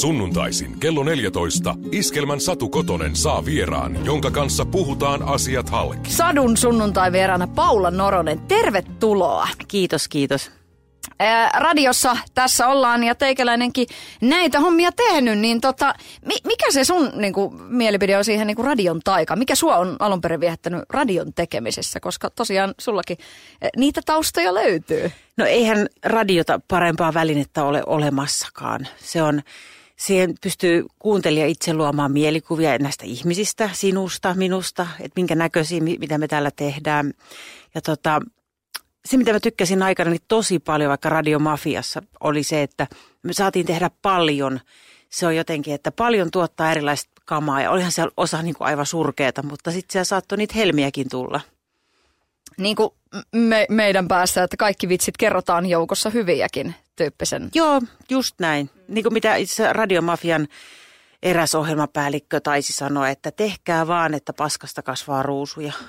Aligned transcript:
Sunnuntaisin 0.00 0.80
kello 0.80 1.02
14 1.04 1.74
Iskelmän 1.92 2.40
Satu 2.40 2.68
Kotonen 2.68 3.16
saa 3.16 3.44
vieraan, 3.44 4.04
jonka 4.04 4.30
kanssa 4.30 4.64
puhutaan 4.64 5.22
asiat 5.22 5.68
halki. 5.68 6.10
Sadun 6.10 6.56
sunnuntai 6.56 7.12
vieraana 7.12 7.46
Paula 7.46 7.90
Noronen. 7.90 8.40
Tervetuloa. 8.40 9.48
Kiitos, 9.68 10.08
kiitos. 10.08 10.50
Ää, 11.18 11.50
radiossa 11.58 12.16
tässä 12.34 12.66
ollaan 12.66 13.04
ja 13.04 13.14
teikäläinenkin 13.14 13.86
näitä 14.20 14.60
hommia 14.60 14.92
tehnyt, 14.92 15.38
niin 15.38 15.60
tota, 15.60 15.94
mi- 16.26 16.40
mikä 16.44 16.70
se 16.70 16.84
sun 16.84 17.10
niinku, 17.14 17.50
mielipide 17.68 18.16
on 18.18 18.24
siihen 18.24 18.46
niinku 18.46 18.62
radion 18.62 19.00
taika? 19.04 19.36
Mikä 19.36 19.54
sua 19.54 19.76
on 19.76 19.96
alun 19.98 20.20
perin 20.20 20.40
viehättänyt 20.40 20.82
radion 20.90 21.34
tekemisessä? 21.34 22.00
Koska 22.00 22.30
tosiaan 22.30 22.74
sullakin 22.78 23.16
eh, 23.62 23.70
niitä 23.76 24.00
taustoja 24.06 24.54
löytyy. 24.54 25.12
No 25.36 25.44
eihän 25.44 25.86
radiota 26.04 26.60
parempaa 26.68 27.14
välinettä 27.14 27.64
ole 27.64 27.82
olemassakaan. 27.86 28.88
Se 28.96 29.22
on, 29.22 29.42
siihen 29.96 30.34
pystyy 30.42 30.86
kuuntelija 30.98 31.46
itse 31.46 31.74
luomaan 31.74 32.12
mielikuvia 32.12 32.78
näistä 32.78 33.04
ihmisistä, 33.06 33.70
sinusta, 33.72 34.34
minusta, 34.34 34.86
että 35.00 35.12
minkä 35.16 35.34
näköisiä, 35.34 35.80
mitä 35.80 36.18
me 36.18 36.28
täällä 36.28 36.50
tehdään. 36.50 37.12
Ja 37.74 37.80
tota, 37.80 38.20
se, 39.04 39.16
mitä 39.16 39.32
mä 39.32 39.40
tykkäsin 39.40 39.82
aikana 39.82 40.10
niin 40.10 40.20
tosi 40.28 40.58
paljon, 40.58 40.88
vaikka 40.88 41.08
radiomafiassa, 41.08 42.02
oli 42.20 42.42
se, 42.42 42.62
että 42.62 42.86
me 43.22 43.32
saatiin 43.32 43.66
tehdä 43.66 43.90
paljon. 44.02 44.60
Se 45.08 45.26
on 45.26 45.36
jotenkin, 45.36 45.74
että 45.74 45.92
paljon 45.92 46.30
tuottaa 46.30 46.70
erilaista 46.70 47.10
kamaa 47.24 47.62
ja 47.62 47.70
olihan 47.70 47.92
siellä 47.92 48.12
osa 48.16 48.42
niin 48.42 48.54
kuin 48.54 48.68
aivan 48.68 48.86
surkeata, 48.86 49.42
mutta 49.42 49.70
sitten 49.70 49.92
siellä 49.92 50.04
saattoi 50.04 50.38
niitä 50.38 50.54
helmiäkin 50.54 51.08
tulla. 51.08 51.40
Niin 52.58 52.76
kuin 52.76 52.90
me, 53.32 53.66
meidän 53.70 54.08
päässä, 54.08 54.42
että 54.42 54.56
kaikki 54.56 54.88
vitsit 54.88 55.16
kerrotaan 55.16 55.66
joukossa 55.66 56.10
hyviäkin 56.10 56.74
tyyppisen. 56.96 57.50
Joo, 57.54 57.82
just 58.10 58.40
näin. 58.40 58.70
Niin 58.88 59.02
kuin 59.02 59.12
mitä 59.12 59.34
itse 59.34 59.72
radiomafian 59.72 60.48
eräs 61.22 61.54
ohjelmapäällikkö 61.54 62.40
taisi 62.40 62.72
sanoa, 62.72 63.08
että 63.08 63.30
tehkää 63.30 63.86
vaan, 63.86 64.14
että 64.14 64.32
paskasta 64.32 64.82
kasvaa 64.82 65.22
ruusuja. 65.22 65.72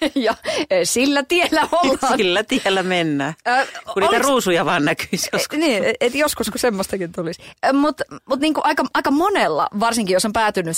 ja 0.14 0.34
eh, 0.70 0.80
sillä 0.84 1.22
tiellä 1.22 1.68
ollaan. 1.72 2.16
Sillä 2.16 2.44
tiellä 2.44 2.82
mennään. 2.82 3.34
Äh, 3.48 3.68
kun 3.92 4.02
niitä 4.02 4.16
oliks... 4.16 4.26
ruusuja 4.26 4.64
vaan 4.64 4.84
näkyisi 4.84 5.28
joskus. 5.32 5.58
Niin, 5.58 5.84
et 6.00 6.14
joskus 6.14 6.50
kun 6.50 6.58
semmoistakin 6.58 7.12
tulisi. 7.12 7.42
Mutta 7.72 8.04
mut 8.28 8.40
niinku 8.40 8.60
aika, 8.64 8.84
aika 8.94 9.10
monella, 9.10 9.68
varsinkin 9.80 10.14
jos 10.14 10.24
on 10.24 10.32
päätynyt 10.32 10.76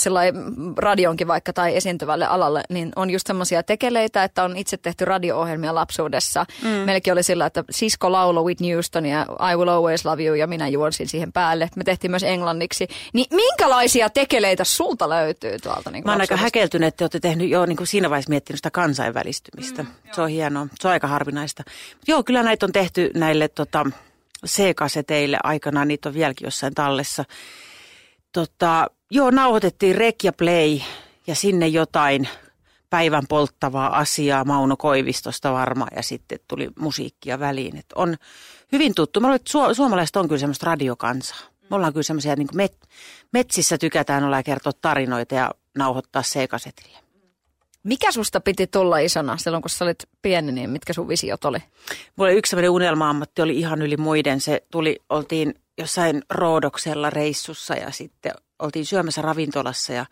radionkin 0.77 1.27
vaikka 1.27 1.53
tai 1.53 1.75
esiintyvälle 1.75 2.25
alalle, 2.25 2.63
niin 2.69 2.91
on 2.95 3.09
just 3.09 3.27
semmoisia 3.27 3.63
tekeleitä, 3.63 4.23
että 4.23 4.43
on 4.43 4.57
itse 4.57 4.77
tehty 4.77 5.05
radio-ohjelmia 5.05 5.75
lapsuudessa. 5.75 6.45
Mm. 6.63 6.69
Meilläkin 6.69 7.13
oli 7.13 7.23
sillä, 7.23 7.45
että 7.45 7.63
sisko 7.69 8.11
laulo 8.11 8.43
Whitney 8.43 8.73
Houston 8.73 9.05
ja 9.05 9.25
I 9.51 9.55
Will 9.55 9.69
Always 9.69 10.05
Love 10.05 10.23
You 10.23 10.35
ja 10.35 10.47
minä 10.47 10.67
juonsin 10.67 11.07
siihen 11.07 11.33
päälle. 11.33 11.69
Me 11.75 11.83
tehtiin 11.83 12.11
myös 12.11 12.23
englanniksi. 12.23 12.87
Niin 13.13 13.25
minkälaisia 13.31 14.09
tekeleitä 14.09 14.63
sulta 14.63 15.09
löytyy 15.09 15.59
tuolta? 15.59 15.91
Niin 15.91 16.03
Mä 16.05 16.11
oon 16.11 16.21
aika 16.21 16.37
häkeltynyt, 16.37 16.87
että 16.87 16.97
te 16.97 17.03
olette 17.03 17.19
tehnyt 17.19 17.49
jo 17.49 17.65
niin 17.65 17.77
kuin 17.77 17.87
siinä 17.87 18.09
vaiheessa 18.09 18.29
miettinyt 18.29 18.57
sitä 18.57 18.71
kansainvälistymistä. 19.13 19.83
Mm, 19.83 19.89
se 20.13 20.21
on 20.21 20.29
hienoa. 20.29 20.67
Se 20.79 20.87
on 20.87 20.91
aika 20.91 21.07
harvinaista. 21.07 21.63
Mut 21.95 22.07
joo, 22.07 22.23
kyllä 22.23 22.43
näitä 22.43 22.65
on 22.65 22.71
tehty 22.71 23.11
näille 23.15 23.47
tota, 23.47 23.85
C-kaseteille 24.47 25.37
aikanaan. 25.43 25.87
Niitä 25.87 26.09
on 26.09 26.15
vieläkin 26.15 26.45
jossain 26.45 26.73
tallessa. 26.73 27.25
Tota, 28.33 28.87
joo, 29.11 29.31
nauhoitettiin 29.31 29.95
Rek 29.95 30.23
ja 30.23 30.33
Play 30.33 30.79
ja 31.27 31.35
sinne 31.35 31.67
jotain 31.67 32.27
päivän 32.89 33.27
polttavaa 33.29 33.97
asiaa 33.97 34.45
Mauno 34.45 34.77
Koivistosta 34.77 35.53
varmaan 35.53 35.91
ja 35.95 36.03
sitten 36.03 36.39
tuli 36.47 36.69
musiikkia 36.79 37.39
väliin. 37.39 37.77
Et 37.77 37.93
on 37.95 38.15
hyvin 38.71 38.95
tuttu. 38.95 39.19
Mä 39.19 39.27
luulen, 39.27 39.35
että 39.35 39.51
su- 39.57 39.75
suomalaiset 39.75 40.15
on 40.15 40.27
kyllä 40.27 40.39
semmoista 40.39 40.65
radiokansaa. 40.65 41.39
Me 41.69 41.75
ollaan 41.75 41.93
kyllä 41.93 42.03
semmoisia, 42.03 42.35
niin 42.35 42.47
met- 42.55 42.87
metsissä 43.33 43.77
tykätään 43.77 44.23
olla 44.23 44.37
ja 44.37 44.43
kertoa 44.43 44.73
tarinoita 44.81 45.35
ja 45.35 45.51
nauhoittaa 45.77 46.21
C-kasetille. 46.21 47.08
Mikä 47.83 48.11
susta 48.11 48.39
piti 48.39 48.67
tulla 48.67 48.97
isona 48.97 49.37
silloin, 49.37 49.61
kun 49.61 49.69
sä 49.69 49.85
olit 49.85 50.03
pieni, 50.21 50.51
niin 50.51 50.69
mitkä 50.69 50.93
sun 50.93 51.07
visiot 51.07 51.45
oli? 51.45 51.57
Mulla 52.15 52.31
yksi 52.31 52.49
sellainen 52.49 52.71
unelma-ammatti 52.71 53.41
oli 53.41 53.57
ihan 53.59 53.81
yli 53.81 53.97
muiden. 53.97 54.41
Se 54.41 54.63
tuli, 54.71 54.99
oltiin 55.09 55.53
jossain 55.77 56.21
Roodoksella 56.29 57.09
reissussa 57.09 57.73
ja 57.73 57.91
sitten 57.91 58.31
oltiin 58.59 58.85
syömässä 58.85 59.21
ravintolassa 59.21 59.93
ja 59.93 60.05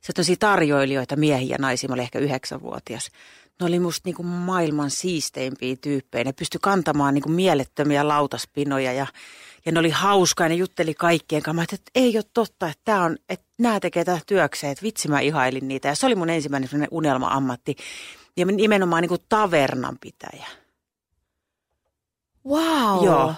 se 0.00 0.36
tarjoilijoita, 0.36 1.16
miehiä 1.16 1.54
ja 1.54 1.58
naisia, 1.60 1.88
mä 1.88 1.94
olin 1.94 2.02
ehkä 2.02 2.18
yhdeksänvuotias. 2.18 3.10
Ne 3.60 3.66
oli 3.66 3.78
musta 3.78 4.00
niin 4.04 4.14
kuin 4.14 4.26
maailman 4.26 4.90
siisteimpiä 4.90 5.76
tyyppejä. 5.76 6.24
Ne 6.24 6.32
pysty 6.32 6.58
kantamaan 6.62 7.14
niin 7.14 7.22
kuin 7.22 7.32
mielettömiä 7.32 8.08
lautaspinoja 8.08 8.92
ja, 8.92 9.06
ja 9.66 9.72
ne 9.72 9.80
oli 9.80 9.90
hauskaa 9.90 10.44
ja 10.44 10.48
ne 10.48 10.54
jutteli 10.54 10.94
kaikkien 10.94 11.42
kanssa. 11.42 11.56
Mä 11.56 11.62
että 11.62 11.90
ei 11.94 12.16
ole 12.16 12.24
totta, 12.34 12.68
että, 12.68 12.80
tää 12.84 13.02
on, 13.02 13.16
että 13.28 13.46
nämä 13.58 13.80
tekee 13.80 14.04
tätä 14.04 14.20
työkseen, 14.26 14.72
että 14.72 14.82
vitsi 14.82 15.08
mä 15.08 15.20
ihailin 15.20 15.68
niitä. 15.68 15.88
Ja 15.88 15.94
se 15.94 16.06
oli 16.06 16.14
mun 16.14 16.30
ensimmäinen 16.30 16.88
unelma-ammatti 16.90 17.76
ja 18.36 18.46
nimenomaan 18.46 19.02
niin 19.02 19.08
kuin 19.08 19.22
tavernan 19.28 19.98
pitäjä. 20.00 20.46
Wow. 22.46 23.04
Joo. 23.04 23.34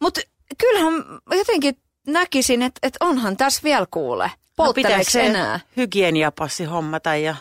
Mutta 0.00 0.20
kyllähän 0.60 0.92
jotenkin 1.30 1.78
näkisin, 2.06 2.62
että, 2.62 2.78
että 2.82 3.04
onhan 3.04 3.36
tässä 3.36 3.60
vielä 3.64 3.86
kuule. 3.90 4.30
Poltteleeko 4.56 5.10
no, 5.14 5.20
enää? 5.20 5.60
hygieniapassi 5.76 6.64
hommata 6.64 7.16
ja 7.16 7.36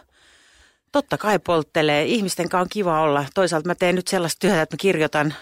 totta 0.95 1.17
kai 1.17 1.39
polttelee. 1.39 2.05
Ihmisten 2.05 2.49
kanssa 2.49 2.61
on 2.61 2.69
kiva 2.69 3.01
olla. 3.01 3.25
Toisaalta 3.33 3.67
mä 3.67 3.75
teen 3.75 3.95
nyt 3.95 4.07
sellaista 4.07 4.39
työtä, 4.39 4.61
että 4.61 4.75
mä 4.75 4.77
kirjoitan, 4.77 5.33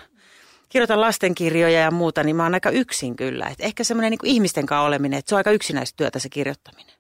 kirjoitan 0.70 1.02
lastenkirjoja 1.02 1.80
ja 1.80 1.92
muuta, 1.92 2.24
niin 2.24 2.36
mä 2.36 2.44
oon 2.44 2.54
aika 2.54 2.70
yksin 2.70 3.16
kyllä. 3.16 3.46
Et 3.46 3.62
ehkä 3.62 3.84
semmoinen 3.84 4.12
niin 4.12 4.20
ihmisten 4.24 4.66
kanssa 4.66 4.86
oleminen, 4.86 5.20
että 5.20 5.30
se 5.30 5.36
on 5.36 5.38
aika 5.38 5.52
yksinäistä 5.52 5.98
työtä 5.98 6.20
se 6.20 6.30
kirjoittaminen. 6.30 6.96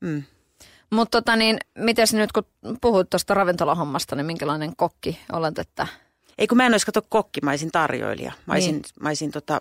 Mm. 0.00 0.22
Mutta 0.90 1.20
tota 1.20 1.36
niin, 1.36 1.58
miten 1.78 2.06
nyt 2.12 2.32
kun 2.32 2.44
puhut 2.80 3.10
tuosta 3.10 3.34
ravintolahommasta, 3.34 4.16
niin 4.16 4.26
minkälainen 4.26 4.76
kokki 4.76 5.20
olet, 5.32 5.58
että 5.58 5.86
ei 6.38 6.46
kun 6.46 6.56
mä 6.56 6.66
en 6.66 6.74
olisi 6.74 6.86
kato 6.86 7.02
kokki, 7.08 7.40
mä 7.42 7.50
olisin 7.50 7.70
tarjoilija. 7.70 8.32
Mä 8.46 8.54
olisin, 8.54 8.74
niin. 8.74 8.84
mä 9.00 9.08
olisin 9.08 9.30
tota, 9.30 9.58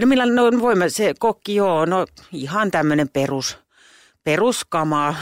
no 0.00 0.06
millä 0.06 0.26
no 0.26 0.60
voimme, 0.60 0.88
se 0.88 1.14
kokki 1.18 1.54
joo, 1.54 1.84
no 1.84 2.06
ihan 2.32 2.70
tämmöinen 2.70 3.08
perus, 3.08 3.58
peruskamaa. 4.24 5.14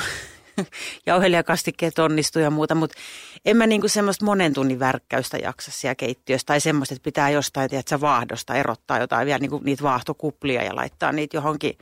jauhelijakastikkeet 1.07 1.99
onnistuu 1.99 2.43
ja 2.43 2.51
muuta, 2.51 2.75
mutta 2.75 2.99
en 3.45 3.57
mä 3.57 3.67
niinku 3.67 3.89
semmoista 3.89 4.25
monen 4.25 4.55
tunnin 4.55 4.81
värkkäystä 4.81 5.39
jaksa 5.39 5.71
siellä 5.71 5.95
keittiössä 5.95 6.47
tai 6.47 6.61
semmoista, 6.61 6.95
että 6.95 7.05
pitää 7.05 7.31
jostain, 7.31 7.71
tiedätkö, 7.71 8.01
vaahdosta 8.01 8.55
erottaa 8.55 8.99
jotain 8.99 9.27
vielä 9.27 9.39
niinku 9.39 9.61
niitä 9.65 9.83
vaahtokuplia 9.83 10.63
ja 10.63 10.77
laittaa 10.77 11.13
niitä 11.13 11.37
johonkin 11.37 11.79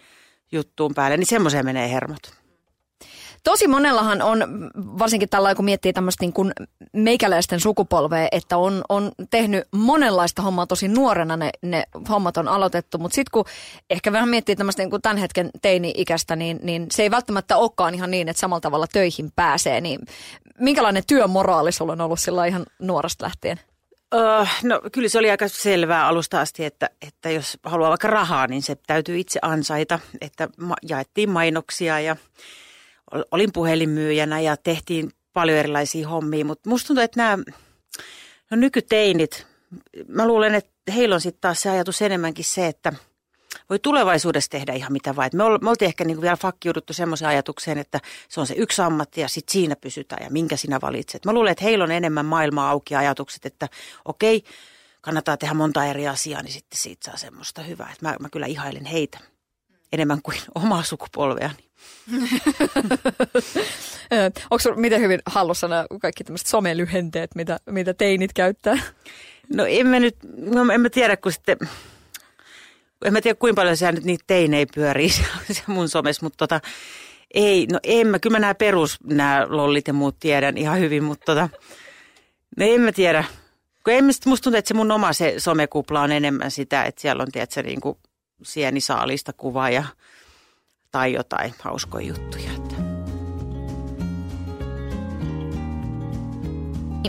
juttuun 0.53 0.95
päälle, 0.95 1.17
niin 1.17 1.27
semmoiseen 1.27 1.65
menee 1.65 1.93
hermot. 1.93 2.48
Tosi 3.49 3.69
monellahan 3.69 4.23
on, 4.23 4.71
varsinkin 4.99 5.29
tällä 5.29 5.55
kun 5.55 5.65
miettii 5.65 5.93
tämmöistä 5.93 6.25
niin 6.25 6.33
kuin 6.33 6.53
meikäläisten 6.93 7.61
sukupolvea, 7.61 8.29
että 8.33 8.57
on, 8.57 8.85
on 8.89 9.13
tehnyt 9.31 9.65
monenlaista 9.73 10.43
hommaa. 10.43 10.67
Tosi 10.67 10.89
nuorena, 10.89 11.37
ne, 11.37 11.51
ne 11.63 11.85
hommat 12.09 12.37
on 12.37 12.49
aloitettu, 12.49 12.99
mutta 12.99 13.15
sitten 13.15 13.31
kun 13.33 13.45
ehkä 13.91 14.13
vähän 14.13 14.29
miettii 14.29 14.57
tämmöistä 14.57 14.83
niin 14.83 14.91
kuin 14.91 15.03
tämän 15.03 15.17
hetken 15.17 15.51
teini-ikäistä, 15.63 16.37
niin, 16.37 16.61
niin 16.63 16.87
se 16.91 17.03
ei 17.03 17.11
välttämättä 17.11 17.57
olekaan 17.57 17.95
ihan 17.95 18.11
niin, 18.11 18.29
että 18.29 18.41
samalla 18.41 18.61
tavalla 18.61 18.87
töihin 18.87 19.33
pääsee, 19.37 19.81
niin 19.81 20.01
minkälainen 20.59 21.03
työmoraali 21.07 21.73
sulla 21.73 21.93
on 21.93 22.01
ollut 22.01 22.21
sillä 22.21 22.47
ihan 22.47 22.67
nuoresta 22.79 23.25
lähtien? 23.25 23.61
Öö, 24.15 24.45
no 24.63 24.81
kyllä 24.93 25.09
se 25.09 25.19
oli 25.19 25.31
aika 25.31 25.49
selvää 25.49 26.07
alusta 26.07 26.41
asti, 26.41 26.65
että, 26.65 26.91
että 27.07 27.31
jos 27.31 27.59
haluaa 27.63 27.91
vaikka 27.91 28.09
rahaa, 28.09 28.47
niin 28.47 28.63
se 28.63 28.77
täytyy 28.87 29.19
itse 29.19 29.39
ansaita, 29.43 29.99
että 30.21 30.49
ma- 30.57 30.77
jaettiin 30.89 31.31
mainoksia 31.31 32.01
ja 32.01 32.17
olin 33.31 33.53
puhelinmyyjänä 33.53 34.41
ja 34.41 34.57
tehtiin 34.57 35.11
paljon 35.33 35.59
erilaisia 35.59 36.09
hommia, 36.09 36.45
mutta 36.45 36.71
musta 36.71 36.87
tuntuu, 36.87 37.05
että 37.05 37.23
nämä 37.23 37.39
no 38.51 38.57
nykyteinit, 38.57 39.47
mä 40.09 40.27
luulen, 40.27 40.55
että 40.55 40.93
heillä 40.93 41.15
on 41.15 41.21
sitten 41.21 41.41
taas 41.41 41.61
se 41.61 41.71
ajatus 41.71 42.03
enemmänkin 42.03 42.45
se, 42.45 42.67
että 42.67 42.93
voi 43.71 43.79
tulevaisuudessa 43.79 44.51
tehdä 44.51 44.73
ihan 44.73 44.93
mitä 44.93 45.17
vaan. 45.17 45.31
Me, 45.33 45.45
me 45.63 45.71
oltiin 45.71 45.87
ehkä 45.87 46.05
niinku 46.05 46.23
vielä 46.23 46.37
fakkiuduttu 46.37 46.93
semmoiseen 46.93 47.29
ajatukseen, 47.29 47.79
että 47.79 48.01
se 48.29 48.41
on 48.41 48.47
se 48.47 48.55
yksi 48.57 48.83
ammatti 48.83 49.21
ja 49.21 49.29
sitten 49.29 49.53
siinä 49.53 49.77
pysytään 49.77 50.25
ja 50.25 50.31
minkä 50.31 50.57
sinä 50.57 50.81
valitset. 50.81 51.25
Mä 51.25 51.33
luulen, 51.33 51.53
että 51.53 51.65
heillä 51.65 51.85
on 51.85 51.91
enemmän 51.91 52.27
maailmaa 52.27 52.71
auki 52.71 52.95
ajatukset, 52.95 53.47
että 53.47 53.69
okei, 54.05 54.45
kannattaa 55.01 55.37
tehdä 55.37 55.55
monta 55.55 55.85
eri 55.85 56.09
asiaa, 56.09 56.43
niin 56.43 56.53
sitten 56.53 56.79
siitä 56.79 57.05
saa 57.05 57.17
semmoista 57.17 57.63
hyvää. 57.63 57.91
Että 57.93 58.09
mä, 58.09 58.17
mä 58.21 58.29
kyllä 58.29 58.47
ihailen 58.47 58.85
heitä 58.85 59.19
enemmän 59.93 60.23
kuin 60.23 60.39
omaa 60.65 60.83
sukupolveani. 60.83 61.69
Onko 64.51 64.59
sinulla 64.59 64.81
miten 64.81 65.01
hyvin 65.01 65.21
hallussa 65.27 65.69
nämä 65.69 65.87
kaikki 66.01 66.25
tämmöiset 66.25 66.49
somelyhenteet, 66.49 67.35
mitä, 67.35 67.59
mitä 67.71 67.95
teinit 67.95 68.33
käyttää? 68.33 68.79
No 69.55 69.67
en 69.67 69.87
mä 69.87 70.01
nyt, 70.01 70.17
no 70.37 70.73
en 70.73 70.81
mä 70.81 70.91
tiedä, 70.91 71.17
kun 71.17 71.33
sitten, 71.33 71.57
en 73.05 73.13
mä 73.13 73.21
tiedä 73.21 73.39
kuinka 73.39 73.61
paljon 73.61 73.77
siellä 73.77 73.93
nyt 73.93 74.05
niitä 74.05 74.25
teinejä 74.27 74.67
pyörii 74.75 75.11
se 75.51 75.63
mun 75.67 75.89
somessa, 75.89 76.27
mutta 76.27 76.47
tota, 76.47 76.61
ei, 77.35 77.67
no 77.73 77.79
en 77.83 78.07
mä, 78.07 78.19
kyllä 78.19 78.35
mä 78.35 78.41
nämä 78.41 78.55
perus, 78.55 78.99
nämä 79.05 79.47
lollit 79.49 79.89
ja 79.89 79.93
muut 79.93 80.17
tiedän 80.21 80.59
ihan 80.59 80.81
hyvin, 80.81 81.05
mutta 81.05 81.25
tota, 81.27 81.49
no 82.57 82.67
en 82.67 82.81
mä 82.81 82.93
tiedä. 82.93 83.25
Kun 83.85 83.95
ei 83.95 84.03
musta 84.03 84.25
tuntuu, 84.25 84.59
että 84.59 84.69
se 84.69 84.75
mun 84.75 84.91
oma 84.91 85.13
se 85.13 85.35
somekupla 85.39 86.01
on 86.01 86.13
enemmän 86.13 86.51
sitä, 86.51 86.85
että 86.85 87.01
siellä 87.01 87.23
on, 87.23 87.33
tiedätkö, 87.33 87.63
niin 87.63 87.81
kuin 87.81 87.99
sienisaalista 88.43 89.33
kuva 89.33 89.71
ja, 89.71 89.85
tai 90.91 91.13
jotain 91.13 91.55
hauskoja 91.59 92.07
juttuja. 92.07 92.51
Että. 92.57 92.75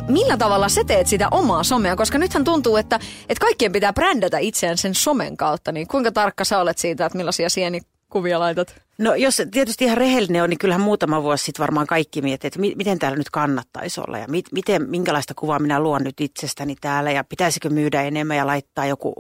Millä 0.08 0.38
tavalla 0.38 0.70
sä 0.70 0.84
teet 0.84 1.08
sitä 1.08 1.28
omaa 1.32 1.64
somea? 1.64 1.96
Koska 1.96 2.18
nythän 2.18 2.44
tuntuu, 2.44 2.78
että, 2.78 3.00
että 3.30 3.42
kaikkien 3.42 3.72
pitää 3.72 3.94
brändätä 3.94 4.38
itseään 4.38 4.78
sen 4.78 4.96
somen 4.96 5.38
kautta. 5.38 5.72
Niin 5.72 5.88
kuinka 5.88 6.12
tarkka 6.12 6.46
sä 6.46 6.60
olet 6.60 6.78
siitä, 6.78 7.06
että 7.06 7.18
millaisia 7.18 7.50
sienikuvia 7.50 8.40
laitat? 8.40 8.82
No 8.98 9.16
jos 9.16 9.42
tietysti 9.52 9.86
ihan 9.86 9.98
rehellinen 9.98 10.44
on, 10.44 10.50
niin 10.50 10.58
kyllähän 10.58 10.82
muutama 10.82 11.24
vuosi 11.24 11.44
sitten 11.44 11.64
varmaan 11.64 11.88
kaikki 11.88 12.22
miettii, 12.22 12.48
että 12.48 12.60
mi- 12.60 12.74
miten 12.76 13.00
täällä 13.00 13.18
nyt 13.18 13.30
kannattaisi 13.30 14.02
olla 14.08 14.18
ja 14.18 14.28
mi- 14.28 14.44
miten, 14.52 14.90
minkälaista 14.90 15.34
kuvaa 15.34 15.60
minä 15.60 15.80
luon 15.80 16.04
nyt 16.04 16.22
itsestäni 16.22 16.76
täällä 16.82 17.12
ja 17.12 17.24
pitäisikö 17.24 17.70
myydä 17.70 18.02
enemmän 18.02 18.38
ja 18.38 18.48
laittaa 18.48 18.86
joku 18.86 19.14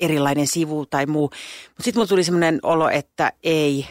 erilainen 0.00 0.46
sivu 0.46 0.86
tai 0.86 1.06
muu. 1.06 1.30
Mutta 1.68 1.82
sitten 1.82 1.98
mulla 1.98 2.08
tuli 2.08 2.24
semmoinen 2.24 2.58
olo, 2.62 2.88
että 2.88 3.32
ei, 3.42 3.86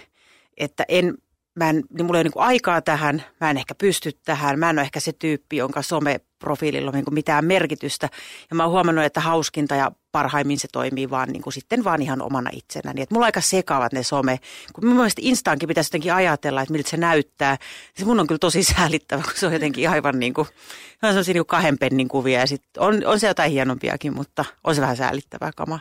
että 0.57 0.85
en, 0.87 1.17
mä 1.57 1.69
en, 1.69 1.83
niin 1.89 2.05
mulla 2.05 2.19
ei 2.19 2.21
ole 2.21 2.29
niin 2.35 2.47
aikaa 2.47 2.81
tähän, 2.81 3.23
mä 3.41 3.49
en 3.49 3.57
ehkä 3.57 3.75
pysty 3.75 4.11
tähän, 4.25 4.59
mä 4.59 4.69
en 4.69 4.75
ole 4.79 4.81
ehkä 4.81 4.99
se 4.99 5.13
tyyppi, 5.13 5.57
jonka 5.57 5.81
someprofiililla 5.81 6.89
on 6.89 6.93
niin 6.93 7.13
mitään 7.13 7.45
merkitystä. 7.45 8.09
Ja 8.49 8.55
mä 8.55 8.63
oon 8.63 8.71
huomannut, 8.71 9.05
että 9.05 9.19
hauskinta 9.19 9.75
ja 9.75 9.91
parhaimmin 10.11 10.59
se 10.59 10.67
toimii 10.71 11.09
vaan 11.09 11.29
niin 11.29 11.41
kuin 11.41 11.53
sitten 11.53 11.83
vaan 11.83 12.01
ihan 12.01 12.21
omana 12.21 12.49
itsenäni. 12.53 13.01
Et 13.01 13.11
mulla 13.11 13.23
on 13.23 13.27
aika 13.27 13.41
sekaavat 13.41 13.93
ne 13.93 14.03
some. 14.03 14.39
Kun 14.73 14.85
mun 14.85 14.95
mielestä 14.95 15.21
Instaankin 15.23 15.67
pitäisi 15.67 15.87
jotenkin 15.87 16.13
ajatella, 16.13 16.61
että 16.61 16.71
miltä 16.71 16.89
se 16.89 16.97
näyttää. 16.97 17.57
Se 17.97 18.05
mun 18.05 18.19
on 18.19 18.27
kyllä 18.27 18.39
tosi 18.39 18.63
säälittävä, 18.75 19.21
kun 19.21 19.33
se 19.35 19.47
on 19.47 19.53
jotenkin 19.53 19.89
aivan 19.89 20.19
niin 20.19 20.33
kuin, 20.33 20.47
on 21.03 21.09
sellaisia 21.09 21.33
niin 21.33 21.45
kahden 21.45 21.77
pennin 21.77 22.07
kuvia. 22.07 22.39
Ja 22.39 22.47
sit 22.47 22.63
on, 22.77 23.05
on 23.05 23.19
se 23.19 23.27
jotain 23.27 23.51
hienompiakin, 23.51 24.13
mutta 24.13 24.45
on 24.63 24.75
se 24.75 24.81
vähän 24.81 24.97
säälittävää 24.97 25.51
kama. 25.55 25.79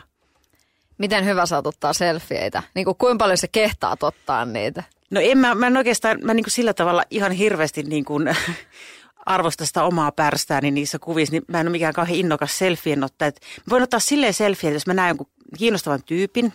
Miten 0.97 1.25
hyvä 1.25 1.45
sä 1.45 1.61
ottaa 1.63 1.93
selfieitä? 1.93 2.63
Niin 2.75 2.85
kuin 2.85 2.97
kuinka 2.97 3.23
paljon 3.23 3.37
se 3.37 3.47
kehtaa 3.47 3.97
ottaa 4.01 4.45
niitä? 4.45 4.83
No 5.11 5.21
en 5.21 5.37
mä, 5.37 5.55
mä 5.55 5.67
en 5.67 5.77
oikeastaan, 5.77 6.19
mä 6.23 6.33
niin 6.33 6.43
kuin 6.43 6.51
sillä 6.51 6.73
tavalla 6.73 7.03
ihan 7.09 7.31
hirveästi 7.31 7.83
niin 7.83 8.05
kuin 8.05 8.35
arvosta 9.25 9.65
sitä 9.65 9.83
omaa 9.83 10.11
pärstääni 10.11 10.71
niissä 10.71 10.99
kuvissa, 10.99 11.31
niin 11.31 11.43
mä 11.47 11.59
en 11.59 11.67
ole 11.67 11.71
mikään 11.71 11.93
kauhean 11.93 12.19
innokas 12.19 12.57
selfien 12.57 13.03
ottaa. 13.03 13.27
mä 13.27 13.69
voin 13.69 13.83
ottaa 13.83 13.99
silleen 13.99 14.33
selfie, 14.33 14.71
jos 14.71 14.87
mä 14.87 14.93
näen 14.93 15.09
jonkun 15.09 15.27
kiinnostavan 15.57 16.03
tyypin, 16.03 16.53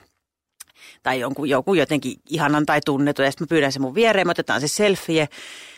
tai 1.02 1.20
jonkun, 1.20 1.48
joku 1.48 1.74
jotenkin 1.74 2.14
ihanan 2.30 2.66
tai 2.66 2.80
tunnetun, 2.84 3.24
ja 3.24 3.30
sitten 3.30 3.44
mä 3.44 3.48
pyydän 3.48 3.72
sen 3.72 3.82
mun 3.82 3.94
viereen, 3.94 4.26
me 4.26 4.30
otetaan 4.30 4.60
se 4.60 4.68
selfie, 4.68 5.28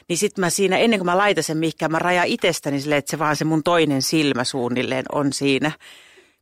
niin 0.08 0.18
sitten 0.18 0.42
mä 0.42 0.50
siinä, 0.50 0.78
ennen 0.78 0.98
kuin 0.98 1.06
mä 1.06 1.18
laitan 1.18 1.44
sen 1.44 1.56
mihinkään, 1.56 1.92
mä 1.92 1.98
rajaan 1.98 2.28
itsestäni 2.28 2.80
silleen, 2.80 2.98
että 2.98 3.10
se 3.10 3.18
vaan 3.18 3.36
se 3.36 3.44
mun 3.44 3.62
toinen 3.62 4.02
silmä 4.02 4.44
suunnilleen 4.44 5.04
on 5.12 5.32
siinä. 5.32 5.72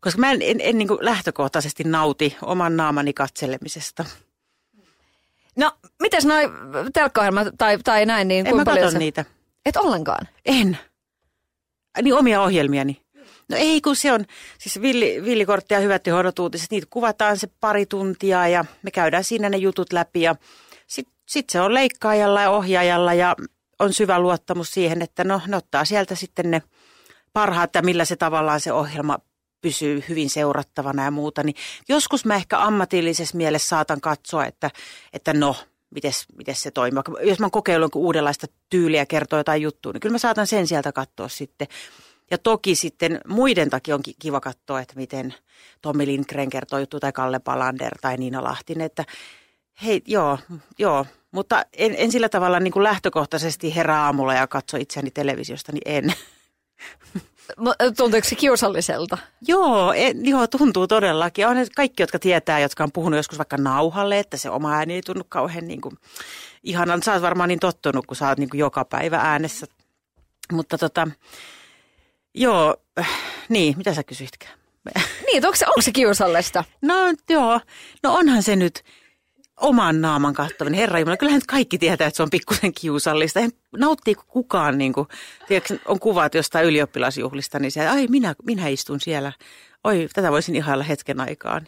Koska 0.03 0.21
mä 0.21 0.33
en, 0.33 0.43
en, 0.43 0.61
en 0.61 0.79
niin 0.79 0.89
lähtökohtaisesti 1.01 1.85
nauti 1.85 2.37
oman 2.43 2.77
naamani 2.77 3.13
katselemisesta. 3.13 4.05
No, 5.57 5.73
miten 6.01 6.21
noin 6.25 6.51
telkkaohjelmat 6.93 7.49
tai, 7.59 7.79
tai 7.79 8.07
näin, 8.07 8.29
niin 8.29 8.47
en 8.47 8.57
mä 8.57 8.65
paljon 8.65 8.95
niitä. 8.95 9.25
Et 9.67 9.77
ollenkaan? 9.77 10.29
En. 10.47 10.79
Niin 12.03 12.15
omia 12.15 12.43
ohjelmiani. 12.43 13.03
No 13.49 13.57
ei, 13.57 13.81
kun 13.81 13.97
se 13.97 14.13
on 14.13 14.25
siis 14.59 14.83
villi, 14.83 15.23
villikortti 15.25 15.75
ja 15.75 15.81
hyvät 15.81 16.07
ja 16.07 16.15
uutiset. 16.41 16.71
Niitä 16.71 16.87
kuvataan 16.91 17.39
se 17.39 17.49
pari 17.61 17.87
tuntia 17.87 18.49
ja 18.49 18.65
me 18.83 18.91
käydään 18.91 19.25
siinä 19.25 19.49
ne 19.49 19.57
jutut 19.57 19.93
läpi. 19.93 20.23
Ja 20.23 20.37
sitten 20.87 21.15
sit 21.29 21.51
se 21.51 21.61
on 21.61 21.75
leikkaajalla 21.75 22.43
ja 22.43 22.51
ohjaajalla 22.51 23.15
ja 23.15 23.37
on 23.79 23.93
syvä 23.93 24.19
luottamus 24.19 24.73
siihen, 24.73 25.03
että 25.03 25.25
no 25.25 25.41
ne 25.47 25.57
ottaa 25.57 25.85
sieltä 25.85 26.15
sitten 26.15 26.51
ne 26.51 26.63
parhaat 27.33 27.75
ja 27.75 27.83
millä 27.83 28.05
se 28.05 28.17
tavallaan 28.17 28.61
se 28.61 28.73
ohjelma 28.73 29.19
pysyy 29.63 30.05
hyvin 30.09 30.31
seurattavana 30.31 31.05
ja 31.05 31.11
muuta. 31.11 31.43
Niin 31.43 31.57
joskus 31.89 32.25
mä 32.25 32.35
ehkä 32.35 32.59
ammatillisessa 32.59 33.37
mielessä 33.37 33.69
saatan 33.69 34.01
katsoa, 34.01 34.47
että, 34.47 34.71
että 35.13 35.33
no, 35.33 35.57
miten 36.37 36.55
se 36.55 36.71
toimii. 36.71 37.03
Jos 37.23 37.39
mä 37.39 37.51
kokeillut 37.51 37.95
uudenlaista 37.95 38.47
tyyliä 38.71 39.07
kertoa 39.07 39.39
jotain 39.39 39.63
juttua, 39.63 39.93
niin 39.93 40.01
kyllä 40.01 40.15
mä 40.15 40.19
saatan 40.19 40.47
sen 40.47 40.67
sieltä 40.67 40.93
katsoa 40.93 41.29
sitten. 41.29 41.69
Ja 42.31 42.39
toki 42.39 42.75
sitten 42.75 43.21
muiden 43.29 43.71
takia 43.71 43.95
on 43.95 44.01
kiva 44.19 44.41
katsoa, 44.41 44.81
että 44.81 44.97
miten 44.97 45.35
Tommi 45.83 46.07
Lindgren 46.07 46.51
kertoo 46.51 46.79
juttu 46.79 47.01
tai 47.01 47.13
Kalle 47.13 47.39
Palander 47.39 47.99
tai 48.01 48.17
Niina 48.17 48.43
Lahtinen, 48.43 48.87
että 48.87 49.05
hei, 49.83 50.03
joo, 50.07 50.39
joo, 50.79 51.07
mutta 51.31 51.65
en, 51.73 51.95
en 51.99 52.13
sillä 52.13 52.29
tavalla 52.29 52.61
niin 52.61 52.73
kuin 52.73 52.83
lähtökohtaisesti 52.83 53.77
herää 53.77 54.05
aamulla 54.05 54.35
ja 54.35 54.47
katso 54.47 54.77
itseäni 54.77 55.11
televisiosta, 55.11 55.73
niin 55.73 55.83
en. 55.85 56.15
Tuntuuko 57.97 58.29
se 58.29 58.35
kiusalliselta? 58.35 59.19
Joo, 59.47 59.93
en, 59.93 60.27
joo, 60.27 60.47
tuntuu 60.47 60.87
todellakin. 60.87 61.47
On 61.47 61.57
kaikki, 61.77 62.03
jotka 62.03 62.19
tietää, 62.19 62.61
jotka 62.61 62.85
on 62.85 62.93
puhunut 62.93 63.17
joskus 63.17 63.39
vaikka 63.39 63.57
nauhalle, 63.57 64.19
että 64.19 64.37
se 64.37 64.51
oma 64.51 64.73
ääni 64.73 64.95
ei 64.95 65.03
tunnu 65.03 65.25
kauhean 65.29 65.69
niin 65.69 65.81
kuin, 65.81 65.99
ihanan. 66.63 67.03
Sä 67.03 67.13
oot 67.13 67.23
varmaan 67.23 67.49
niin 67.49 67.61
tottunut, 67.61 68.07
kun 68.07 68.17
sä 68.17 68.29
oot 68.29 68.39
niin 68.39 68.51
kuin 68.51 68.59
joka 68.59 68.85
päivä 68.85 69.17
äänessä. 69.17 69.67
Mutta 70.53 70.79
tota, 70.79 71.09
joo, 72.35 72.77
niin, 73.49 73.75
mitä 73.77 73.95
sä 73.95 74.03
kysyitkään? 74.03 74.55
Niin, 75.27 75.47
onko 75.47 75.57
se, 75.57 75.67
onko 75.67 75.81
se 75.81 75.93
kiusallista? 75.93 76.65
No 76.83 76.95
joo, 77.29 77.61
no 78.03 78.15
onhan 78.15 78.43
se 78.43 78.57
nyt 78.57 78.85
oman 79.61 80.01
naaman 80.01 80.35
katsominen. 80.35 80.81
Herra 80.81 80.99
Jumala, 80.99 81.17
kyllähän 81.17 81.39
nyt 81.39 81.47
kaikki 81.47 81.79
tietää, 81.79 82.07
että 82.07 82.17
se 82.17 82.23
on 82.23 82.31
pikkusen 82.31 82.73
kiusallista. 82.73 83.41
En, 83.41 83.51
nauttiiko 83.79 84.25
kukaan, 84.29 84.79
niin 84.79 84.93
kuin, 84.93 85.09
tiedätkö, 85.49 85.79
on 85.89 86.01
kuvat 86.01 86.35
jostain 86.35 86.67
ylioppilasjuhlista, 86.67 87.59
niin 87.59 87.73
se, 87.73 87.89
ai 87.89 88.07
minä, 88.07 88.35
minä 88.45 88.69
istun 88.69 89.01
siellä. 89.01 89.33
Oi, 89.85 90.09
tätä 90.13 90.31
voisin 90.31 90.57
ihailla 90.57 90.85
hetken 90.85 91.21
aikaan. 91.21 91.67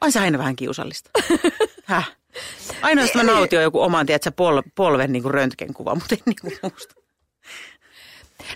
On 0.00 0.12
se 0.12 0.20
aina 0.20 0.38
vähän 0.38 0.56
kiusallista. 0.56 1.10
Häh? 1.84 2.12
Ainoastaan 2.82 3.26
mä 3.26 3.32
nautin 3.32 3.62
joku 3.62 3.80
oman, 3.80 4.06
tiedätkö, 4.06 4.30
pol, 4.30 4.62
polven 4.74 5.12
niin 5.12 5.22
kuin 5.22 5.34
röntgenkuva, 5.34 5.94
mutta 5.94 6.14
ei 6.14 6.22
niin 6.26 6.36
kuin 6.40 6.58
muusta. 6.62 6.94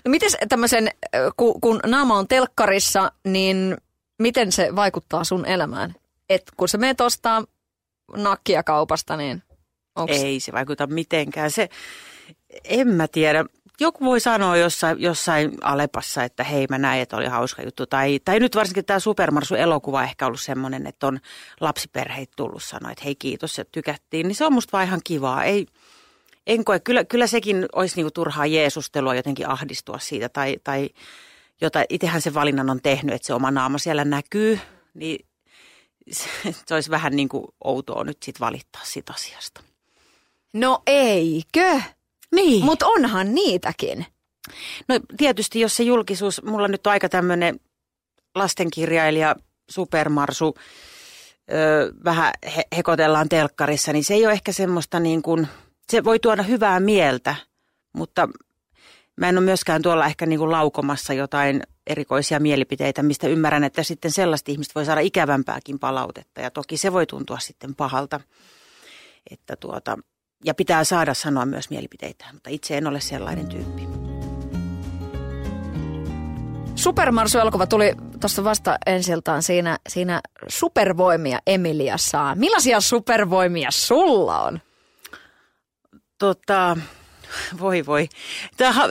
No 0.05 0.09
miten 0.09 0.29
tämmöisen, 0.49 0.91
kun, 1.37 1.61
kun 1.61 1.79
naama 1.85 2.17
on 2.17 2.27
telkkarissa, 2.27 3.11
niin 3.27 3.77
miten 4.19 4.51
se 4.51 4.75
vaikuttaa 4.75 5.23
sun 5.23 5.45
elämään? 5.45 5.95
Et 6.29 6.43
kun 6.57 6.69
sä 6.69 6.77
meet 6.77 7.01
ostaa 7.01 7.43
nakkia 8.17 8.63
kaupasta, 8.63 9.17
niin 9.17 9.43
onks... 9.95 10.15
Ei 10.15 10.39
se 10.39 10.51
vaikuta 10.51 10.87
mitenkään. 10.87 11.51
Se, 11.51 11.69
en 12.63 12.87
mä 12.87 13.07
tiedä. 13.07 13.45
Joku 13.79 14.05
voi 14.05 14.19
sanoa 14.19 14.57
jossain, 14.57 15.01
jossain 15.01 15.51
Alepassa, 15.61 16.23
että 16.23 16.43
hei 16.43 16.67
mä 16.69 16.77
näin, 16.77 17.01
että 17.01 17.17
oli 17.17 17.25
hauska 17.25 17.61
juttu. 17.61 17.85
Tai, 17.85 18.19
tai 18.25 18.39
nyt 18.39 18.55
varsinkin 18.55 18.85
tämä 18.85 18.99
Supermarsu-elokuva 18.99 20.03
ehkä 20.03 20.27
ollut 20.27 20.41
semmoinen, 20.41 20.87
että 20.87 21.07
on 21.07 21.19
lapsiperheet 21.61 22.31
tullut 22.35 22.63
sanoa, 22.63 22.91
että 22.91 23.03
hei 23.03 23.15
kiitos, 23.15 23.59
että 23.59 23.71
tykättiin. 23.71 24.27
Niin 24.27 24.35
se 24.35 24.45
on 24.45 24.53
musta 24.53 24.71
vaan 24.71 24.85
ihan 24.85 25.01
kivaa. 25.03 25.43
Ei, 25.43 25.65
en 26.47 26.65
koe, 26.65 26.79
kyllä, 26.79 27.03
kyllä 27.03 27.27
sekin 27.27 27.65
olisi 27.73 27.95
niinku 27.95 28.11
turhaa 28.11 28.45
jeesustelua 28.45 29.15
jotenkin 29.15 29.49
ahdistua 29.49 29.99
siitä. 29.99 30.29
Tai, 30.29 30.55
tai 30.63 30.89
jota 31.61 31.83
itsehän 31.89 32.21
se 32.21 32.33
valinnan 32.33 32.69
on 32.69 32.79
tehnyt, 32.83 33.15
että 33.15 33.25
se 33.25 33.33
oma 33.33 33.51
naama 33.51 33.77
siellä 33.77 34.05
näkyy. 34.05 34.59
Niin 34.93 35.25
se 36.65 36.73
olisi 36.73 36.89
vähän 36.89 37.15
niin 37.15 37.29
kuin 37.29 37.45
outoa 37.63 38.03
nyt 38.03 38.17
sit 38.23 38.39
valittaa 38.39 38.81
siitä 38.85 39.13
asiasta. 39.13 39.61
No 40.53 40.81
eikö? 40.87 41.81
Niin. 42.35 42.65
Mutta 42.65 42.87
onhan 42.87 43.35
niitäkin. 43.35 44.05
No 44.87 44.99
tietysti, 45.17 45.59
jos 45.59 45.75
se 45.75 45.83
julkisuus, 45.83 46.43
mulla 46.43 46.67
nyt 46.67 46.87
on 46.87 46.91
aika 46.91 47.09
tämmöinen 47.09 47.59
lastenkirjailija, 48.35 49.35
supermarsu, 49.69 50.55
öö, 51.51 51.91
vähän 52.03 52.33
he, 52.55 52.63
hekotellaan 52.75 53.29
telkkarissa, 53.29 53.93
niin 53.93 54.03
se 54.03 54.13
ei 54.13 54.25
ole 54.25 54.33
ehkä 54.33 54.51
semmoista 54.51 54.99
niin 54.99 55.21
kuin, 55.21 55.47
se 55.89 56.03
voi 56.03 56.19
tuoda 56.19 56.43
hyvää 56.43 56.79
mieltä, 56.79 57.35
mutta 57.93 58.29
mä 59.15 59.29
en 59.29 59.37
ole 59.37 59.45
myöskään 59.45 59.81
tuolla 59.81 60.05
ehkä 60.05 60.25
niin 60.25 60.39
kuin 60.39 60.51
laukomassa 60.51 61.13
jotain 61.13 61.63
erikoisia 61.87 62.39
mielipiteitä, 62.39 63.03
mistä 63.03 63.27
ymmärrän, 63.27 63.63
että 63.63 63.83
sitten 63.83 64.11
sellaista 64.11 64.51
ihmistä 64.51 64.71
voi 64.75 64.85
saada 64.85 65.01
ikävämpääkin 65.01 65.79
palautetta. 65.79 66.41
Ja 66.41 66.51
toki 66.51 66.77
se 66.77 66.93
voi 66.93 67.05
tuntua 67.05 67.39
sitten 67.39 67.75
pahalta. 67.75 68.19
Että 69.31 69.55
tuota, 69.55 69.97
ja 70.45 70.53
pitää 70.53 70.83
saada 70.83 71.13
sanoa 71.13 71.45
myös 71.45 71.69
mielipiteitä, 71.69 72.25
mutta 72.33 72.49
itse 72.49 72.77
en 72.77 72.87
ole 72.87 72.99
sellainen 72.99 73.47
tyyppi. 73.47 73.87
Supermarsu-elokuva 76.75 77.67
tuli 77.67 77.93
tuossa 78.21 78.43
vasta 78.43 78.77
ensiltaan 78.85 79.43
siinä, 79.43 79.77
siinä 79.89 80.21
supervoimia 80.47 81.39
Emilia 81.47 81.97
saa. 81.97 82.35
Millaisia 82.35 82.81
supervoimia 82.81 83.71
sulla 83.71 84.41
on? 84.41 84.59
Tota, 86.19 86.77
voi 87.59 87.85
voi. 87.85 88.09
Tämä, 88.57 88.81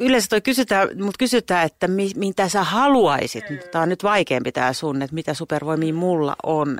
yleensä 0.00 0.26
toi 0.28 0.40
kysytään, 0.40 0.88
mutta 0.98 1.18
kysytään, 1.18 1.66
että 1.66 1.88
mi, 1.88 2.10
mitä 2.16 2.48
sä 2.48 2.64
haluaisit. 2.64 3.44
Tämä 3.70 3.82
on 3.82 3.88
nyt 3.88 4.02
vaikeampi 4.04 4.52
tämä 4.52 4.72
sun, 4.72 5.02
että 5.02 5.14
mitä 5.14 5.34
supervoimia 5.34 5.94
mulla 5.94 6.36
on. 6.42 6.78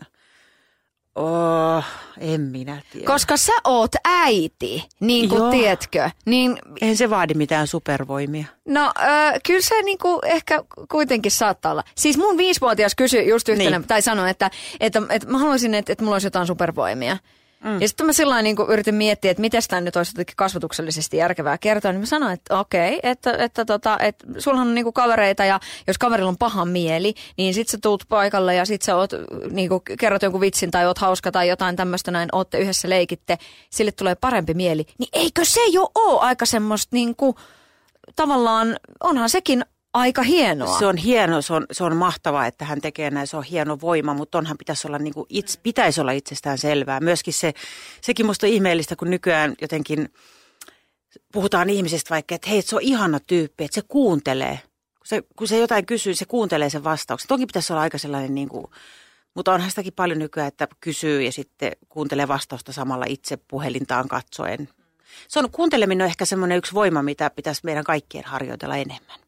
Oh, 1.14 1.85
en 2.21 2.41
minä 2.41 2.83
tiedä. 2.93 3.07
Koska 3.07 3.37
sä 3.37 3.52
oot 3.64 3.91
äiti, 4.05 4.85
niin 5.00 5.29
kuin 5.29 5.50
tiedätkö. 5.50 6.11
Niin, 6.26 6.59
Eihän 6.81 6.97
se 6.97 7.11
vaadi 7.11 7.35
mitään 7.35 7.67
supervoimia. 7.67 8.45
no 8.69 8.93
äh, 9.00 9.35
kyllä 9.47 9.61
se 9.61 9.83
niinku 9.83 10.19
ehkä 10.25 10.64
kuitenkin 10.91 11.33
saattaa 11.33 11.73
olla. 11.73 11.85
Siis 11.95 12.17
mun 12.19 12.37
viisivuotias 12.38 12.95
kysyi 12.95 13.29
just 13.29 13.49
yhtenä, 13.49 13.79
Niin. 13.79 13.88
tai 13.88 14.02
sanoi, 14.02 14.31
että, 14.31 14.50
että, 14.81 15.02
että 15.09 15.29
mä 15.29 15.38
haluaisin, 15.38 15.75
että, 15.75 15.93
että 15.93 16.05
mulla 16.05 16.14
olisi 16.14 16.26
jotain 16.26 16.47
supervoimia. 16.47 17.17
Mm. 17.64 17.81
Ja 17.81 17.88
sitten 17.88 18.07
mä 18.07 18.12
sillä 18.12 18.42
niin 18.42 18.57
yritin 18.69 18.95
miettiä, 18.95 19.31
että 19.31 19.40
miten 19.40 19.62
tämä 19.69 19.81
nyt 19.81 19.97
olisi 19.97 20.12
kasvatuksellisesti 20.37 21.16
järkevää 21.16 21.59
kertoa, 21.59 21.92
niin 21.92 22.00
mä 22.00 22.07
sanoin, 22.07 22.33
että 22.33 22.59
okei, 22.59 23.00
että, 23.02 23.33
että, 23.38 23.64
tota, 23.64 23.99
että 23.99 24.26
sullahan 24.38 24.69
on 24.69 24.75
niinku 24.75 24.92
kavereita 24.92 25.45
ja 25.45 25.61
jos 25.87 25.99
kaverilla 25.99 26.28
on 26.28 26.38
paha 26.38 26.64
mieli, 26.64 27.14
niin 27.37 27.54
sit 27.54 27.69
sä 27.69 27.78
tuut 27.83 28.04
paikalle 28.09 28.54
ja 28.54 28.64
sit 28.64 28.83
sä 28.83 28.97
oot, 28.97 29.11
niinku, 29.50 29.83
kerrot 29.99 30.23
jonkun 30.23 30.40
vitsin 30.40 30.71
tai 30.71 30.87
oot 30.87 30.99
hauska 30.99 31.33
tai 31.33 31.49
jotain 31.49 31.76
tämmöistä 31.76 32.11
näin, 32.11 32.28
ootte 32.33 32.59
yhdessä 32.59 32.88
leikitte, 32.88 33.38
sille 33.71 33.92
tulee 33.92 34.14
parempi 34.14 34.54
mieli. 34.54 34.87
Niin 34.99 35.09
eikö 35.12 35.45
se 35.45 35.61
jo 35.73 35.90
ole 35.95 36.21
aika 36.21 36.47
semmoista 36.47 36.97
niinku, 36.97 37.37
tavallaan, 38.16 38.76
onhan 39.00 39.31
sekin 39.31 39.64
aika 39.92 40.22
hienoa. 40.22 40.78
Se 40.78 40.87
on 40.87 40.96
hieno, 40.96 41.42
se 41.42 41.52
on, 41.52 41.66
se 41.72 41.84
on 41.84 41.96
mahtavaa, 41.96 42.46
että 42.46 42.64
hän 42.64 42.80
tekee 42.80 43.11
näin, 43.11 43.26
se 43.26 43.37
on 43.37 43.44
hieno 43.44 43.80
voima, 43.80 44.14
mutta 44.14 44.38
onhan 44.38 44.58
pitäisi 44.58 44.88
olla, 44.88 44.99
niin 44.99 45.14
kuin 45.14 45.26
itse, 45.28 45.61
pitäisi 45.62 46.00
olla 46.00 46.12
itsestään 46.12 46.58
selvää. 46.58 47.00
Myöskin 47.00 47.34
se, 47.34 47.52
sekin 48.00 48.26
musta 48.26 48.46
on 48.46 48.52
ihmeellistä, 48.52 48.96
kun 48.96 49.11
nykyään 49.11 49.54
jotenkin 49.61 50.08
puhutaan 51.32 51.70
ihmisestä 51.70 52.11
vaikka, 52.11 52.34
että 52.34 52.50
hei, 52.50 52.62
se 52.62 52.76
on 52.76 52.82
ihana 52.82 53.20
tyyppi, 53.20 53.64
että 53.64 53.75
se 53.75 53.82
kuuntelee. 53.88 54.61
Kun 54.99 55.06
se, 55.06 55.22
kun 55.37 55.49
se 55.49 55.58
jotain 55.58 55.87
kysyy, 55.87 56.14
se 56.14 56.25
kuuntelee 56.25 56.70
sen 56.70 56.84
vastauksen. 56.84 57.28
Toki 57.28 57.46
pitäisi 57.46 57.72
olla 57.72 57.82
aika 57.82 57.99
sellainen, 57.99 58.34
niin 58.34 58.49
kuin, 58.49 58.66
mutta 59.34 59.52
onhan 59.52 59.70
sitäkin 59.70 59.92
paljon 59.92 60.18
nykyään, 60.18 60.49
että 60.49 60.68
kysyy 60.80 61.22
ja 61.22 61.32
sitten 61.32 61.72
kuuntelee 61.88 62.28
vastausta 62.28 62.72
samalla 62.72 63.04
itse 63.08 63.37
puhelintaan 63.37 64.08
katsoen. 64.08 64.68
Se 65.28 65.38
on, 65.38 65.50
kuunteleminen 65.50 66.04
on 66.04 66.08
ehkä 66.08 66.25
semmoinen 66.25 66.58
yksi 66.58 66.75
voima, 66.75 67.02
mitä 67.02 67.30
pitäisi 67.30 67.61
meidän 67.64 67.84
kaikkien 67.84 68.25
harjoitella 68.25 68.76
enemmän. 68.76 69.20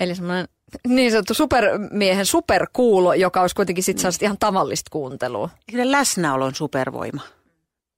Eli 0.00 0.14
semmoinen 0.14 0.48
niin 0.88 1.10
sanottu 1.10 1.34
supermiehen 1.34 2.26
superkuulo, 2.26 3.14
joka 3.14 3.40
olisi 3.40 3.54
kuitenkin 3.54 3.84
sitten 3.84 4.10
mm. 4.10 4.24
ihan 4.24 4.38
tavallista 4.40 4.88
kuuntelua. 4.90 5.50
Kyllä 5.70 5.92
läsnäolo 5.92 6.44
on 6.44 6.54
supervoima. 6.54 7.22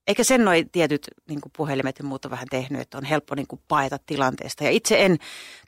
Eikä 0.07 0.25
sen 0.25 0.45
noi 0.45 0.67
tietyt 0.73 1.09
niin 1.29 1.41
puhelimet 1.57 1.99
ja 1.99 2.05
muut 2.05 2.25
on 2.25 2.31
vähän 2.31 2.47
tehnyt, 2.51 2.81
että 2.81 2.99
on 2.99 3.05
helppo 3.05 3.35
niin 3.35 3.47
kuin 3.47 3.63
paeta 3.69 3.99
tilanteesta. 4.07 4.65
Ja 4.65 4.71
itse 4.71 5.05
en 5.05 5.19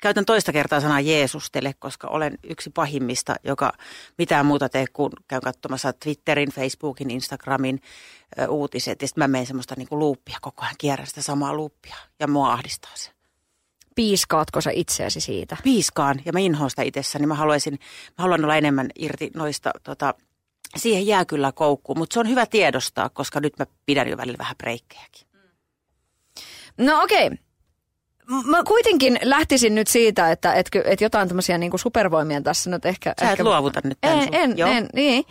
käytän 0.02 0.24
toista 0.24 0.52
kertaa 0.52 0.80
sanaa 0.80 1.00
Jeesustele, 1.00 1.74
koska 1.78 2.08
olen 2.08 2.38
yksi 2.44 2.70
pahimmista, 2.70 3.36
joka 3.44 3.72
mitään 4.18 4.46
muuta 4.46 4.68
tee 4.68 4.84
kuin 4.92 5.12
käyn 5.28 5.42
katsomassa 5.42 5.92
Twitterin, 5.92 6.52
Facebookin, 6.52 7.10
Instagramin 7.10 7.80
ö, 8.38 8.48
uutiset. 8.48 9.02
Ja 9.02 9.08
sitten 9.08 9.24
mä 9.24 9.28
menen 9.28 9.46
semmoista 9.46 9.74
niin 9.78 9.88
kuin 9.88 9.98
luuppia, 9.98 10.38
koko 10.40 10.62
ajan 10.62 10.74
kierrän 10.78 11.06
sitä 11.06 11.22
samaa 11.22 11.54
luuppia 11.54 11.96
ja 12.20 12.28
mua 12.28 12.52
ahdistaa 12.52 12.92
se. 12.94 13.17
Piiskaatko 13.98 14.60
sä 14.60 14.70
itseäsi 14.74 15.20
siitä? 15.20 15.56
piiskaan 15.62 16.20
ja 16.24 16.32
mä 16.32 16.38
inhoan 16.38 16.70
sitä 16.70 16.82
itsessäni. 16.82 17.26
Mä 17.26 17.34
haluaisin, 17.34 17.72
mä 18.18 18.22
haluan 18.22 18.44
olla 18.44 18.56
enemmän 18.56 18.88
irti 18.98 19.30
noista, 19.34 19.70
tota, 19.82 20.14
siihen 20.76 21.06
jää 21.06 21.24
kyllä 21.24 21.52
koukkuun, 21.52 21.98
mutta 21.98 22.14
se 22.14 22.20
on 22.20 22.28
hyvä 22.28 22.46
tiedostaa, 22.46 23.08
koska 23.08 23.40
nyt 23.40 23.58
mä 23.58 23.66
pidän 23.86 24.08
jo 24.08 24.16
välillä 24.16 24.38
vähän 24.38 24.56
breikkejäkin. 24.58 25.28
No 26.78 27.02
okei. 27.02 27.26
Okay. 27.26 27.38
Mä 28.44 28.64
kuitenkin 28.64 29.18
lähtisin 29.22 29.74
nyt 29.74 29.86
siitä, 29.86 30.32
että, 30.32 30.52
että, 30.52 30.82
että 30.84 31.04
jotain 31.04 31.28
tämmöisiä 31.28 31.58
niin 31.58 31.78
supervoimia 31.78 32.42
tässä 32.42 32.70
nyt 32.70 32.86
ehkä... 32.86 33.14
Sä 33.20 33.26
et 33.26 33.30
ehkä... 33.30 33.44
luovuta 33.44 33.80
nyt 33.84 33.98
tämän 34.00 34.18
En, 34.18 34.24
sun- 34.24 34.34
en, 34.34 34.58
Joo. 34.58 34.70
en, 34.70 34.88
niin. 34.94 35.24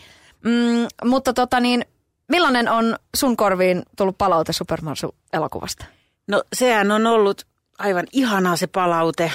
Mm, 0.44 1.10
mutta 1.10 1.34
tota 1.34 1.60
niin, 1.60 1.86
millainen 2.30 2.70
on 2.70 2.96
sun 3.16 3.38
korviin 3.38 3.84
tullut 3.98 4.18
palaute 4.18 4.54
Supermarsu-elokuvasta? 4.54 5.86
No 6.28 6.44
sehän 6.54 6.92
on 6.92 7.08
ollut 7.08 7.46
aivan 7.78 8.08
ihanaa 8.12 8.56
se 8.56 8.68
palaute. 8.68 9.32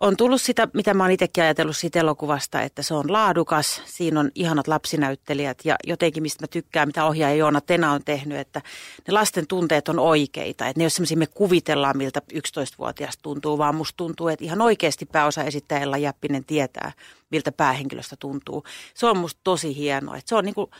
On 0.00 0.16
tullut 0.16 0.42
sitä, 0.42 0.68
mitä 0.74 0.94
mä 0.94 1.04
oon 1.04 1.10
itsekin 1.10 1.44
ajatellut 1.44 1.76
siitä 1.76 2.00
elokuvasta, 2.00 2.62
että 2.62 2.82
se 2.82 2.94
on 2.94 3.12
laadukas, 3.12 3.82
siinä 3.84 4.20
on 4.20 4.30
ihanat 4.34 4.68
lapsinäyttelijät 4.68 5.58
ja 5.64 5.76
jotenkin 5.86 6.22
mistä 6.22 6.42
mä 6.42 6.46
tykkään, 6.46 6.88
mitä 6.88 7.04
ohjaaja 7.04 7.34
Joona 7.34 7.60
Tena 7.60 7.92
on 7.92 8.04
tehnyt, 8.04 8.38
että 8.38 8.62
ne 9.08 9.12
lasten 9.12 9.46
tunteet 9.46 9.88
on 9.88 9.98
oikeita, 9.98 10.66
että 10.66 10.80
ne 10.80 10.82
ei 10.82 10.84
ole 10.84 10.90
semmoisia, 10.90 11.16
me 11.16 11.26
kuvitellaan 11.26 11.96
miltä 11.96 12.22
11-vuotias 12.32 13.18
tuntuu, 13.22 13.58
vaan 13.58 13.74
musta 13.74 13.96
tuntuu, 13.96 14.28
että 14.28 14.44
ihan 14.44 14.60
oikeasti 14.60 15.06
pääosa 15.06 15.44
esittäjä 15.44 15.80
Ella 15.80 15.98
Jäppinen 15.98 16.44
tietää, 16.44 16.92
miltä 17.30 17.52
päähenkilöstä 17.52 18.16
tuntuu. 18.16 18.64
Se 18.94 19.06
on 19.06 19.18
musta 19.18 19.40
tosi 19.44 19.76
hienoa, 19.76 20.16
että 20.16 20.28
se 20.28 20.34
on, 20.34 20.44
niinku, 20.44 20.70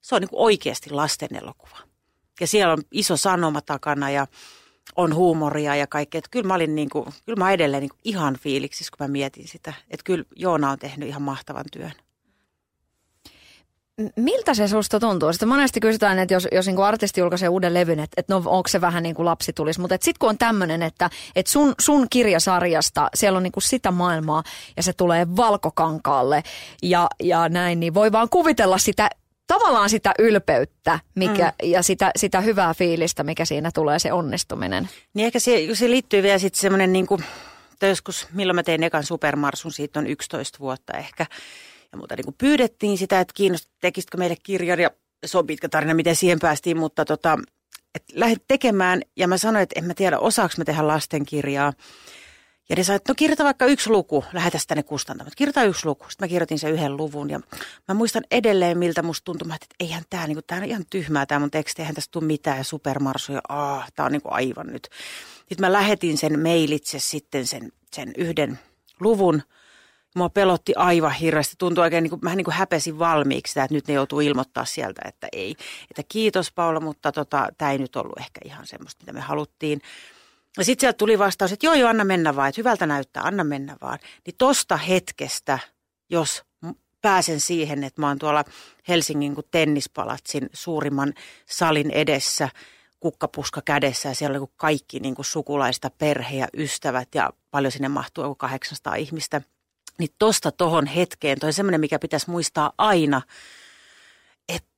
se 0.00 0.14
on 0.14 0.20
niinku 0.20 0.44
oikeasti 0.44 0.90
lasten 0.90 1.36
elokuva. 1.36 1.78
Ja 2.40 2.46
siellä 2.46 2.72
on 2.72 2.82
iso 2.92 3.16
sanoma 3.16 3.60
takana 3.60 4.10
ja 4.10 4.26
on 4.96 5.14
huumoria 5.14 5.76
ja 5.76 5.86
kaikkea. 5.86 6.20
Kyllä 6.30 6.46
mä 6.46 6.54
olin 6.54 6.74
niinku, 6.74 7.06
kyllä 7.26 7.38
mä 7.38 7.52
edelleen 7.52 7.80
niinku 7.80 7.96
ihan 8.04 8.36
fiiliksissä, 8.36 8.90
kun 8.98 9.06
mä 9.06 9.12
mietin 9.12 9.48
sitä. 9.48 9.72
Että 9.90 10.04
kyllä 10.04 10.24
Joona 10.36 10.70
on 10.70 10.78
tehnyt 10.78 11.08
ihan 11.08 11.22
mahtavan 11.22 11.64
työn. 11.72 11.92
Miltä 14.16 14.54
se 14.54 14.68
susta 14.68 15.00
tuntuu? 15.00 15.32
Sitten 15.32 15.48
monesti 15.48 15.80
kysytään, 15.80 16.18
että 16.18 16.34
jos, 16.34 16.48
jos 16.52 16.66
niinku 16.66 16.82
artisti 16.82 17.20
julkaisee 17.20 17.48
uuden 17.48 17.74
levyn, 17.74 18.00
että, 18.00 18.14
että 18.20 18.34
no 18.34 18.42
onko 18.46 18.68
se 18.68 18.80
vähän 18.80 19.02
niin 19.02 19.14
kuin 19.14 19.26
lapsi 19.26 19.52
tulisi. 19.52 19.80
Mutta 19.80 19.94
sitten 19.94 20.18
kun 20.18 20.28
on 20.28 20.38
tämmöinen, 20.38 20.82
että, 20.82 21.10
että 21.36 21.52
sun, 21.52 21.74
sun 21.80 22.06
kirjasarjasta, 22.10 23.08
siellä 23.14 23.36
on 23.36 23.42
niinku 23.42 23.60
sitä 23.60 23.90
maailmaa 23.90 24.42
ja 24.76 24.82
se 24.82 24.92
tulee 24.92 25.36
valkokankaalle 25.36 26.42
ja, 26.82 27.08
ja 27.22 27.48
näin, 27.48 27.80
niin 27.80 27.94
voi 27.94 28.12
vaan 28.12 28.28
kuvitella 28.28 28.78
sitä 28.78 29.10
tavallaan 29.54 29.90
sitä 29.90 30.14
ylpeyttä 30.18 30.98
mikä, 31.14 31.52
mm. 31.62 31.70
ja 31.70 31.82
sitä, 31.82 32.10
sitä 32.16 32.40
hyvää 32.40 32.74
fiilistä, 32.74 33.24
mikä 33.24 33.44
siinä 33.44 33.70
tulee, 33.74 33.98
se 33.98 34.12
onnistuminen. 34.12 34.88
Niin 35.14 35.26
ehkä 35.26 35.38
se, 35.38 35.68
se 35.72 35.90
liittyy 35.90 36.22
vielä 36.22 36.38
sitten 36.38 36.60
semmoinen, 36.60 36.92
niin 36.92 37.06
kuin, 37.06 37.24
joskus 37.82 38.28
milloin 38.32 38.54
mä 38.54 38.62
tein 38.62 38.82
ekan 38.82 39.04
supermarsun, 39.04 39.72
siitä 39.72 40.00
on 40.00 40.06
11 40.06 40.58
vuotta 40.58 40.92
ehkä. 40.92 41.26
Ja 41.92 41.98
muuta 41.98 42.16
niin 42.16 42.24
kuin 42.24 42.34
pyydettiin 42.38 42.98
sitä, 42.98 43.20
että 43.20 43.34
kiinnostaa, 43.36 43.72
tekisitkö 43.80 44.18
meille 44.18 44.36
kirjan 44.42 44.80
ja 44.80 44.90
se 45.26 45.38
on 45.38 45.46
pitkä 45.46 45.68
tarina, 45.68 45.94
miten 45.94 46.16
siihen 46.16 46.38
päästiin, 46.38 46.76
mutta 46.78 47.04
tota, 47.04 47.38
lähdet 48.12 48.42
tekemään 48.48 49.02
ja 49.16 49.28
mä 49.28 49.38
sanoin, 49.38 49.62
että 49.62 49.78
en 49.78 49.84
mä 49.84 49.94
tiedä, 49.94 50.18
osaako 50.18 50.54
mä 50.58 50.64
tehdä 50.64 50.86
lastenkirjaa. 50.86 51.72
Ja 52.70 52.76
ne 52.76 52.84
sanoi, 52.84 52.96
että 52.96 53.12
no 53.12 53.14
kirjoita 53.14 53.44
vaikka 53.44 53.66
yksi 53.66 53.90
luku, 53.90 54.24
lähetä 54.32 54.58
sitä 54.58 54.74
ne 54.74 54.82
kustantamat. 54.82 55.34
Kirjoita 55.34 55.64
yksi 55.64 55.86
luku. 55.86 56.06
Sitten 56.08 56.26
mä 56.26 56.28
kirjoitin 56.28 56.58
sen 56.58 56.72
yhden 56.72 56.96
luvun 56.96 57.30
ja 57.30 57.40
mä 57.88 57.94
muistan 57.94 58.22
edelleen, 58.30 58.78
miltä 58.78 59.02
musta 59.02 59.24
tuntui, 59.24 59.48
mä 59.48 59.54
että 59.54 59.66
eihän 59.80 60.02
tämä, 60.10 60.26
niin 60.26 60.38
tämä 60.46 60.60
on 60.60 60.68
ihan 60.68 60.84
tyhmää 60.90 61.26
tämä 61.26 61.38
mun 61.38 61.50
teksti, 61.50 61.82
eihän 61.82 61.94
tästä 61.94 62.12
tule 62.12 62.24
mitään 62.24 62.58
ja 62.58 62.64
supermarsu 62.64 63.32
ja 63.32 63.40
aah, 63.48 63.92
tämä 63.94 64.06
on 64.06 64.12
niin 64.12 64.22
kuin 64.22 64.32
aivan 64.32 64.66
nyt. 64.66 64.88
Sitten 65.36 65.60
mä 65.60 65.72
lähetin 65.72 66.18
sen 66.18 66.40
mailitse 66.40 66.98
sitten 66.98 67.46
sen, 67.46 67.72
sen 67.92 68.12
yhden 68.16 68.58
luvun. 69.00 69.42
Mua 70.16 70.28
pelotti 70.28 70.74
aivan 70.76 71.12
hirveästi. 71.12 71.54
Tuntui 71.58 71.84
oikein, 71.84 72.02
niin 72.02 72.10
kuin, 72.10 72.20
mä 72.22 72.34
niin 72.34 72.44
kuin 72.44 72.54
häpesin 72.54 72.98
valmiiksi 72.98 73.50
sitä, 73.50 73.64
että 73.64 73.74
nyt 73.74 73.88
ne 73.88 73.94
joutuu 73.94 74.20
ilmoittaa 74.20 74.64
sieltä, 74.64 75.02
että 75.04 75.28
ei. 75.32 75.56
Että 75.90 76.02
kiitos 76.08 76.52
Paula, 76.52 76.80
mutta 76.80 77.12
tota, 77.12 77.48
tämä 77.58 77.72
ei 77.72 77.78
nyt 77.78 77.96
ollut 77.96 78.18
ehkä 78.18 78.40
ihan 78.44 78.66
semmoista, 78.66 79.02
mitä 79.02 79.12
me 79.12 79.20
haluttiin. 79.20 79.80
Ja 80.58 80.64
sitten 80.64 80.80
sieltä 80.80 80.96
tuli 80.96 81.18
vastaus, 81.18 81.52
että 81.52 81.66
joo 81.66 81.74
joo, 81.74 81.88
anna 81.88 82.04
mennä 82.04 82.36
vaan, 82.36 82.48
että 82.48 82.60
hyvältä 82.60 82.86
näyttää, 82.86 83.22
anna 83.22 83.44
mennä 83.44 83.76
vaan. 83.80 83.98
Niin 84.26 84.34
tosta 84.38 84.76
hetkestä, 84.76 85.58
jos 86.10 86.42
pääsen 87.02 87.40
siihen, 87.40 87.84
että 87.84 88.00
mä 88.00 88.08
oon 88.08 88.18
tuolla 88.18 88.44
Helsingin 88.88 89.34
kuin 89.34 89.46
tennispalatsin 89.50 90.50
suurimman 90.52 91.14
salin 91.46 91.90
edessä, 91.90 92.48
kukkapuska 93.00 93.62
kädessä 93.64 94.08
ja 94.08 94.14
siellä 94.14 94.38
niin 94.38 94.50
kaikki 94.56 95.00
niin 95.00 95.14
kuin 95.14 95.26
sukulaista, 95.26 95.90
perhe 95.90 96.36
ja 96.36 96.48
ystävät 96.56 97.08
ja 97.14 97.30
paljon 97.50 97.72
sinne 97.72 97.88
mahtuu 97.88 98.24
joku 98.24 98.34
800 98.34 98.94
ihmistä. 98.94 99.42
Niin 99.98 100.10
tosta 100.18 100.52
tohon 100.52 100.86
hetkeen, 100.86 101.38
toi 101.38 101.52
semmoinen, 101.52 101.80
mikä 101.80 101.98
pitäisi 101.98 102.30
muistaa 102.30 102.72
aina, 102.78 103.22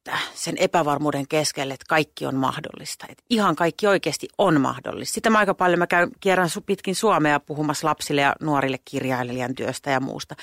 että 0.06 0.18
sen 0.34 0.56
epävarmuuden 0.58 1.28
keskelle, 1.28 1.74
että 1.74 1.86
kaikki 1.88 2.26
on 2.26 2.34
mahdollista. 2.34 3.06
Että 3.08 3.24
ihan 3.30 3.56
kaikki 3.56 3.86
oikeasti 3.86 4.28
on 4.38 4.60
mahdollista. 4.60 5.14
Sitä 5.14 5.30
mä 5.30 5.38
aika 5.38 5.54
paljon, 5.54 5.78
mä 5.78 5.86
käyn 5.86 6.10
kierrän 6.20 6.48
pitkin 6.66 6.94
Suomea 6.94 7.40
puhumassa 7.40 7.88
lapsille 7.88 8.20
ja 8.20 8.36
nuorille 8.40 8.78
kirjailijan 8.84 9.54
työstä 9.54 9.90
ja 9.90 10.00
muusta. 10.00 10.34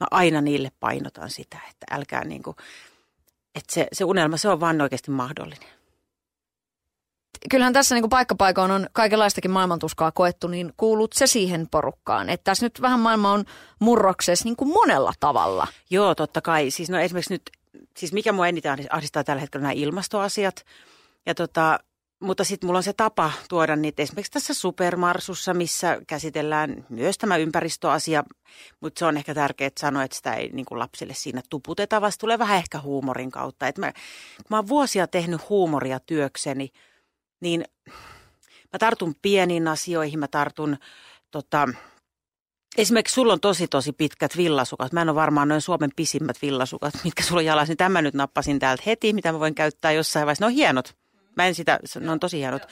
Mä 0.00 0.06
aina 0.10 0.40
niille 0.40 0.72
painotan 0.80 1.30
sitä, 1.30 1.58
että 1.70 1.86
älkää 1.90 2.24
niin 2.24 2.42
kuin, 2.42 2.56
että 3.54 3.74
se, 3.74 3.86
se 3.92 4.04
unelma, 4.04 4.36
se 4.36 4.48
on 4.48 4.60
vaan 4.60 4.80
oikeasti 4.80 5.10
mahdollinen. 5.10 5.68
Kyllähän 7.50 7.72
tässä 7.72 7.94
niin 7.94 8.08
paikkapaikoin 8.08 8.70
on 8.70 8.86
kaikenlaistakin 8.92 9.50
maailmantuskaa 9.50 10.12
koettu, 10.12 10.48
niin 10.48 10.72
kuulut 10.76 11.12
se 11.12 11.26
siihen 11.26 11.68
porukkaan. 11.70 12.30
Että 12.30 12.44
tässä 12.44 12.66
nyt 12.66 12.80
vähän 12.80 13.00
maailma 13.00 13.32
on 13.32 13.44
murroksessa 13.78 14.44
niin 14.44 14.56
kuin 14.56 14.72
monella 14.72 15.12
tavalla. 15.20 15.66
Joo, 15.90 16.14
totta 16.14 16.40
kai. 16.40 16.70
Siis 16.70 16.90
no 16.90 16.98
esimerkiksi 16.98 17.34
nyt, 17.34 17.42
siis 17.96 18.12
mikä 18.12 18.32
mua 18.32 18.48
eniten 18.48 18.86
ahdistaa 18.90 19.24
tällä 19.24 19.40
hetkellä 19.40 19.62
nämä 19.62 19.72
ilmastoasiat. 19.72 20.64
Ja 21.26 21.34
tota, 21.34 21.78
mutta 22.20 22.44
sitten 22.44 22.66
mulla 22.66 22.78
on 22.78 22.82
se 22.82 22.92
tapa 22.92 23.32
tuoda 23.48 23.76
niitä 23.76 24.02
esimerkiksi 24.02 24.32
tässä 24.32 24.54
supermarsussa, 24.54 25.54
missä 25.54 26.00
käsitellään 26.06 26.86
myös 26.88 27.18
tämä 27.18 27.36
ympäristöasia, 27.36 28.24
mutta 28.80 28.98
se 28.98 29.04
on 29.04 29.16
ehkä 29.16 29.34
tärkeää 29.34 29.70
sanoa, 29.80 30.02
että 30.02 30.16
sitä 30.16 30.34
ei 30.34 30.50
niin 30.52 30.66
kuin 30.66 30.78
lapsille 30.78 31.14
siinä 31.14 31.42
tuputeta, 31.50 32.00
vaan 32.00 32.12
tulee 32.20 32.38
vähän 32.38 32.56
ehkä 32.58 32.80
huumorin 32.80 33.30
kautta. 33.30 33.68
Et 33.68 33.78
mä, 33.78 33.92
kun 33.92 34.44
mä 34.50 34.56
oon 34.56 34.68
vuosia 34.68 35.06
tehnyt 35.06 35.48
huumoria 35.48 36.00
työkseni, 36.00 36.68
niin 37.40 37.64
mä 38.72 38.78
tartun 38.78 39.14
pieniin 39.22 39.68
asioihin, 39.68 40.18
mä 40.18 40.28
tartun 40.28 40.76
tota, 41.30 41.68
Esimerkiksi 42.78 43.14
sulla 43.14 43.32
on 43.32 43.40
tosi 43.40 43.68
tosi 43.68 43.92
pitkät 43.92 44.36
villasukat. 44.36 44.92
Mä 44.92 45.02
en 45.02 45.08
ole 45.08 45.14
varmaan 45.14 45.48
noin 45.48 45.60
Suomen 45.60 45.90
pisimmät 45.96 46.36
villasukat, 46.42 46.94
mitkä 47.04 47.22
sulla 47.22 47.40
on 47.40 47.44
jalassa. 47.44 47.70
Niin 47.70 47.76
tämä 47.76 48.02
nyt 48.02 48.14
nappasin 48.14 48.58
täältä 48.58 48.82
heti, 48.86 49.12
mitä 49.12 49.32
mä 49.32 49.40
voin 49.40 49.54
käyttää 49.54 49.92
jossain 49.92 50.26
vaiheessa. 50.26 50.44
Ne 50.44 50.46
on 50.46 50.52
hienot. 50.52 50.94
Mä 51.36 51.46
en 51.46 51.54
sitä, 51.54 51.78
ne 52.00 52.10
on 52.10 52.20
tosi 52.20 52.38
hienot, 52.38 52.62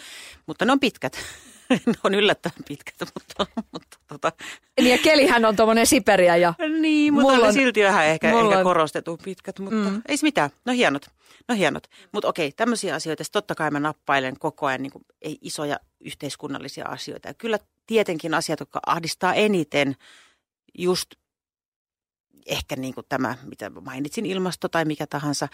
mutta 0.46 0.64
ne 0.64 0.72
on 0.72 0.80
pitkät. 0.80 1.18
ne 1.86 1.94
on 2.04 2.14
yllättävän 2.14 2.64
pitkät, 2.68 2.94
mutta, 3.14 3.46
mutta 3.72 3.98
tota. 4.08 4.32
Niin 4.80 4.90
ja 4.90 4.98
kelihän 4.98 5.44
on 5.44 5.56
tuommoinen 5.56 5.86
siperiä 5.86 6.36
ja... 6.36 6.54
Niin, 6.80 7.14
mutta 7.14 7.32
mulla 7.32 7.46
on 7.46 7.52
silti 7.52 7.82
vähän 7.82 8.06
ehkä, 8.06 8.28
ehkä 8.28 8.62
korostettu 8.62 9.16
pitkät, 9.25 9.58
mutta 9.58 9.90
mm. 9.90 10.02
ei 10.08 10.16
mitään. 10.22 10.50
No 10.64 10.72
hienot, 10.72 11.06
no 11.48 11.54
hienot. 11.54 11.86
Mutta 12.12 12.28
okei, 12.28 12.52
tämmöisiä 12.52 12.94
asioita, 12.94 13.25
totta 13.32 13.54
kai 13.54 13.70
mä 13.70 13.80
nappailen 13.80 14.38
koko 14.38 14.66
ajan 14.66 14.82
niin 14.82 14.92
kuin, 14.92 15.04
ei 15.22 15.38
isoja 15.40 15.80
yhteiskunnallisia 16.00 16.86
asioita. 16.86 17.28
Ja 17.28 17.34
kyllä 17.34 17.58
tietenkin 17.86 18.34
asiat, 18.34 18.60
jotka 18.60 18.80
ahdistaa 18.86 19.34
eniten, 19.34 19.96
just 20.78 21.14
ehkä 22.46 22.76
niin 22.76 22.94
kuin 22.94 23.06
tämä, 23.08 23.36
mitä 23.44 23.70
mainitsin, 23.70 24.26
ilmasto 24.26 24.68
tai 24.68 24.84
mikä 24.84 25.06
tahansa, 25.06 25.48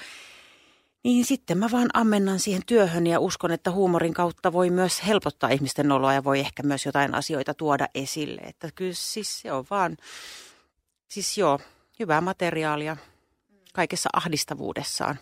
niin 1.05 1.25
sitten 1.25 1.59
mä 1.59 1.71
vaan 1.73 1.89
ammennan 1.95 2.39
siihen 2.39 2.63
työhön 2.67 3.07
ja 3.07 3.21
uskon, 3.21 3.51
että 3.51 3.71
huumorin 3.71 4.15
kautta 4.15 4.53
voi 4.53 4.71
myös 4.71 5.07
helpottaa 5.07 5.51
ihmisten 5.51 5.93
oloa 5.93 6.15
ja 6.15 6.25
voi 6.25 6.41
ehkä 6.41 6.63
myös 6.63 6.87
jotain 6.87 7.15
asioita 7.15 7.55
tuoda 7.55 7.89
esille. 7.95 8.41
Että 8.41 8.69
kyllä 8.75 8.93
siis 8.95 9.41
se 9.41 9.53
on 9.53 9.65
vaan, 9.71 9.97
siis 11.09 11.39
joo, 11.39 11.61
hyvää 11.99 12.21
materiaalia 12.21 12.97
kaikessa 13.73 14.09
ahdistavuudessaan. 14.13 15.19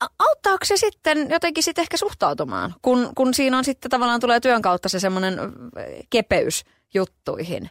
Auttaako 0.00 0.64
se 0.64 0.76
sitten 0.76 1.30
jotenkin 1.30 1.64
sitten 1.64 1.82
ehkä 1.82 1.96
suhtautumaan, 1.96 2.74
kun, 2.82 3.12
kun 3.14 3.34
siinä 3.34 3.58
on 3.58 3.64
sitten 3.64 3.90
tavallaan 3.90 4.20
tulee 4.20 4.40
työn 4.40 4.62
kautta 4.62 4.88
se 4.88 5.00
semmoinen 5.00 5.38
kepeys 6.10 6.64
juttuihin? 6.94 7.70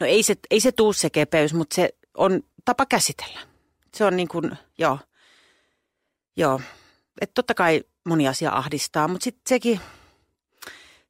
No 0.00 0.06
ei 0.06 0.22
se, 0.22 0.34
ei 0.50 0.60
se 0.60 0.72
tuu 0.72 0.92
se 0.92 1.10
kepeys, 1.10 1.54
mutta 1.54 1.74
se 1.74 1.94
on 2.16 2.40
tapa 2.64 2.86
käsitellä. 2.86 3.40
Se 3.94 4.04
on 4.04 4.16
niin 4.16 4.28
kuin, 4.28 4.58
joo– 4.78 4.98
Joo, 6.36 6.60
että 7.20 7.34
totta 7.34 7.54
kai 7.54 7.84
moni 8.04 8.28
asia 8.28 8.52
ahdistaa, 8.52 9.08
mutta 9.08 9.24
sitten 9.24 9.42
sekin, 9.48 9.80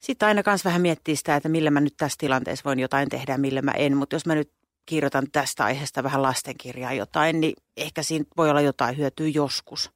sitten 0.01 0.27
aina 0.27 0.43
kanssa 0.43 0.69
vähän 0.69 0.83
miettii 0.83 1.17
sitä, 1.17 1.37
että 1.37 1.49
millä 1.49 1.71
mä 1.71 1.81
nyt 1.81 1.97
tässä 1.97 2.17
tilanteessa 2.19 2.65
voin 2.65 2.79
jotain 2.79 3.09
tehdä 3.09 3.33
ja 3.33 3.39
millä 3.39 3.63
mä 3.63 3.71
en. 3.71 3.97
Mutta 3.97 4.17
jos 4.17 4.27
mä 4.27 4.35
nyt 4.35 4.53
kirjoitan 4.87 5.27
tästä 5.33 5.65
aiheesta 5.65 6.03
vähän 6.03 6.23
lastenkirjaa 6.23 6.93
jotain, 6.93 7.41
niin 7.41 7.55
ehkä 7.77 8.03
siinä 8.03 8.25
voi 8.37 8.51
olla 8.51 8.61
jotain 8.61 8.97
hyötyä 8.97 9.29
joskus. 9.29 9.91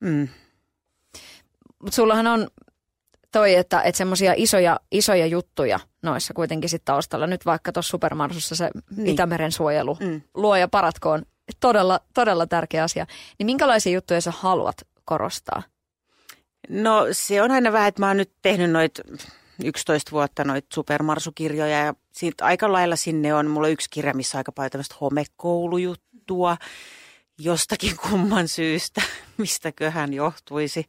Mm. 0.00 0.28
Mutta 1.82 1.96
sullahan 1.96 2.26
on 2.26 2.48
toi, 3.32 3.54
että, 3.54 3.80
että 3.80 3.98
semmoisia 3.98 4.34
isoja, 4.36 4.80
isoja 4.90 5.26
juttuja 5.26 5.80
noissa 6.02 6.34
kuitenkin 6.34 6.70
sitten 6.70 6.84
taustalla. 6.84 7.26
Nyt 7.26 7.46
vaikka 7.46 7.72
tuossa 7.72 7.90
Supermarsussa 7.90 8.56
se 8.56 8.70
niin. 8.96 9.08
Itämeren 9.08 9.52
suojelu, 9.52 9.96
mm. 10.00 10.22
luoja 10.34 10.68
paratkoon 10.68 11.22
todella, 11.60 12.00
todella 12.14 12.46
tärkeä 12.46 12.84
asia. 12.84 13.06
Niin 13.38 13.46
minkälaisia 13.46 13.92
juttuja 13.92 14.20
sä 14.20 14.32
haluat 14.36 14.76
korostaa? 15.04 15.62
No 16.68 17.06
se 17.12 17.42
on 17.42 17.50
aina 17.50 17.72
vähän, 17.72 17.88
että 17.88 18.02
mä 18.02 18.08
oon 18.08 18.16
nyt 18.16 18.32
tehnyt 18.42 18.70
noit 18.70 19.00
11 19.64 20.10
vuotta 20.10 20.44
noita 20.44 20.68
supermarsukirjoja 20.74 21.78
ja 21.84 21.94
siitä 22.12 22.44
aika 22.44 22.72
lailla 22.72 22.96
sinne 22.96 23.34
on, 23.34 23.50
mulla 23.50 23.66
on 23.66 23.72
yksi 23.72 23.90
kirja, 23.90 24.14
missä 24.14 24.38
on 24.38 24.40
aika 24.40 24.52
paljon 24.52 24.70
tämmöistä 24.70 24.96
homekoulujuttua 25.00 26.56
jostakin 27.38 27.96
kumman 27.96 28.48
syystä, 28.48 29.02
mistäköhän 29.38 30.14
johtuisi. 30.14 30.86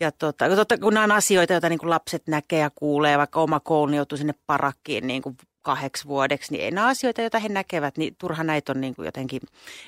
Ja 0.00 0.12
tota, 0.12 0.56
totta, 0.56 0.78
kun 0.78 0.94
nämä 0.94 1.04
on 1.04 1.12
asioita, 1.12 1.52
joita 1.52 1.68
niin 1.68 1.78
kuin 1.78 1.90
lapset 1.90 2.26
näkee 2.26 2.58
ja 2.58 2.70
kuulee, 2.74 3.18
vaikka 3.18 3.40
oma 3.40 3.60
koulu 3.60 3.94
joutuu 3.94 4.18
sinne 4.18 4.34
parakkiin 4.46 5.06
niin 5.06 5.22
kuin 5.22 5.36
kahdeksi 5.62 6.04
vuodeksi, 6.04 6.52
niin 6.52 6.64
ei 6.64 6.70
nämä 6.70 6.86
asioita, 6.86 7.20
joita 7.20 7.38
he 7.38 7.48
näkevät, 7.48 7.96
niin 7.96 8.16
turha 8.18 8.44
näitä 8.44 8.72
on 8.72 8.80
niin 8.80 8.94
kuin 8.94 9.06
jotenkin, 9.06 9.40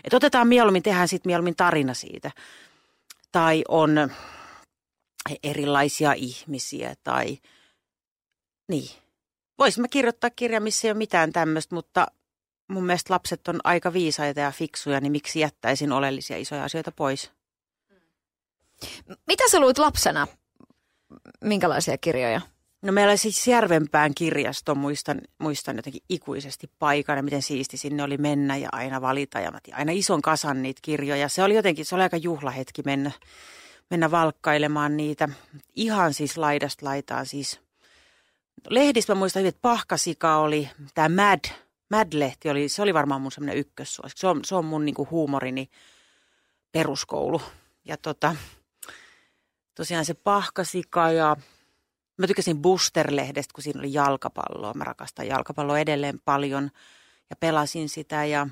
että 0.05 0.17
otetaan 0.17 0.49
mieluummin, 0.49 0.83
tehdään 0.83 1.09
sitten 1.09 1.31
mieluummin 1.31 1.57
tarina 1.57 1.95
siitä. 1.95 2.31
Tai 3.33 3.65
on 3.69 4.11
erilaisia 5.43 6.12
ihmisiä 6.12 6.95
tai 7.05 7.38
niin. 8.69 8.91
Voisin 9.59 9.83
mä 9.83 9.88
kirjoittaa 9.88 10.31
kirja, 10.31 10.61
missä 10.61 10.88
ei 10.88 10.93
ole 10.93 10.99
mitään 10.99 11.33
tämmöistä, 11.33 11.75
mutta 11.75 12.07
mun 12.68 12.87
mielestä 12.87 13.14
lapset 13.14 13.48
on 13.48 13.61
aika 13.64 13.92
viisaita 13.92 14.40
ja 14.40 14.50
fiksuja, 14.50 15.00
niin 15.00 15.12
miksi 15.12 15.40
jättäisin 15.40 15.92
oleellisia 15.92 16.37
isoja 16.37 16.64
asioita 16.64 16.92
pois? 16.92 17.31
Mitä 19.26 19.44
sä 19.50 19.61
luit 19.61 19.78
lapsena? 19.78 20.26
Minkälaisia 21.40 21.98
kirjoja? 21.98 22.40
No 22.83 22.92
meillä 22.92 23.11
oli 23.11 23.18
siis 23.18 23.46
Järvenpään 23.46 24.14
kirjasto, 24.14 24.74
muistan, 24.74 25.20
muistan 25.38 25.76
jotenkin 25.76 26.02
ikuisesti 26.09 26.70
paikan 26.78 27.16
ja 27.16 27.22
miten 27.22 27.42
siisti 27.42 27.76
sinne 27.76 28.02
oli 28.02 28.16
mennä 28.16 28.57
ja 28.57 28.68
aina 28.72 29.00
valita. 29.00 29.40
Ja 29.40 29.52
aina 29.72 29.92
ison 29.92 30.22
kasan 30.22 30.62
niitä 30.62 30.81
kirjoja. 30.83 31.28
Se 31.28 31.42
oli 31.42 31.54
jotenkin, 31.54 31.85
se 31.85 31.94
oli 31.94 32.02
aika 32.02 32.16
juhlahetki 32.16 32.83
mennä, 32.85 33.11
mennä 33.90 34.11
valkkailemaan 34.11 34.96
niitä. 34.96 35.28
Ihan 35.76 36.14
siis 36.14 36.38
laidasta 36.38 36.87
laitaan 36.87 37.26
siis. 37.26 37.61
Lehdistä 38.70 39.14
mä 39.14 39.18
muistan 39.18 39.46
että 39.46 39.62
Pahkasika 39.62 40.37
oli, 40.37 40.70
tämä 40.94 41.22
Mad, 41.22 41.40
Mad-lehti 41.88 42.51
oli, 42.51 42.68
se 42.68 42.83
oli 42.83 42.94
varmaan 42.94 43.20
mun 43.20 43.33
semmoinen 43.33 43.59
ykkössuosikki. 43.59 44.20
Se 44.20 44.27
on, 44.27 44.44
se 44.44 44.55
on 44.55 44.64
mun 44.64 44.85
niinku 44.85 45.09
huumorini 45.11 45.70
peruskoulu. 46.72 47.42
Ja 47.85 47.96
tota, 47.96 48.37
tosiaan 49.74 50.05
se 50.05 50.14
Pahkasika 50.14 51.11
ja 51.11 51.37
Mä 52.18 52.27
tykkäsin 52.27 52.62
Booster-lehdestä, 52.62 53.53
kun 53.55 53.64
siinä 53.64 53.81
oli 53.81 53.92
jalkapalloa. 53.92 54.74
Mä 54.74 54.85
rakastan 54.85 55.27
jalkapalloa 55.27 55.79
edelleen 55.79 56.20
paljon 56.24 56.70
ja 57.31 57.37
pelasin 57.37 57.88
sitä 57.88 58.24
ja 58.24 58.46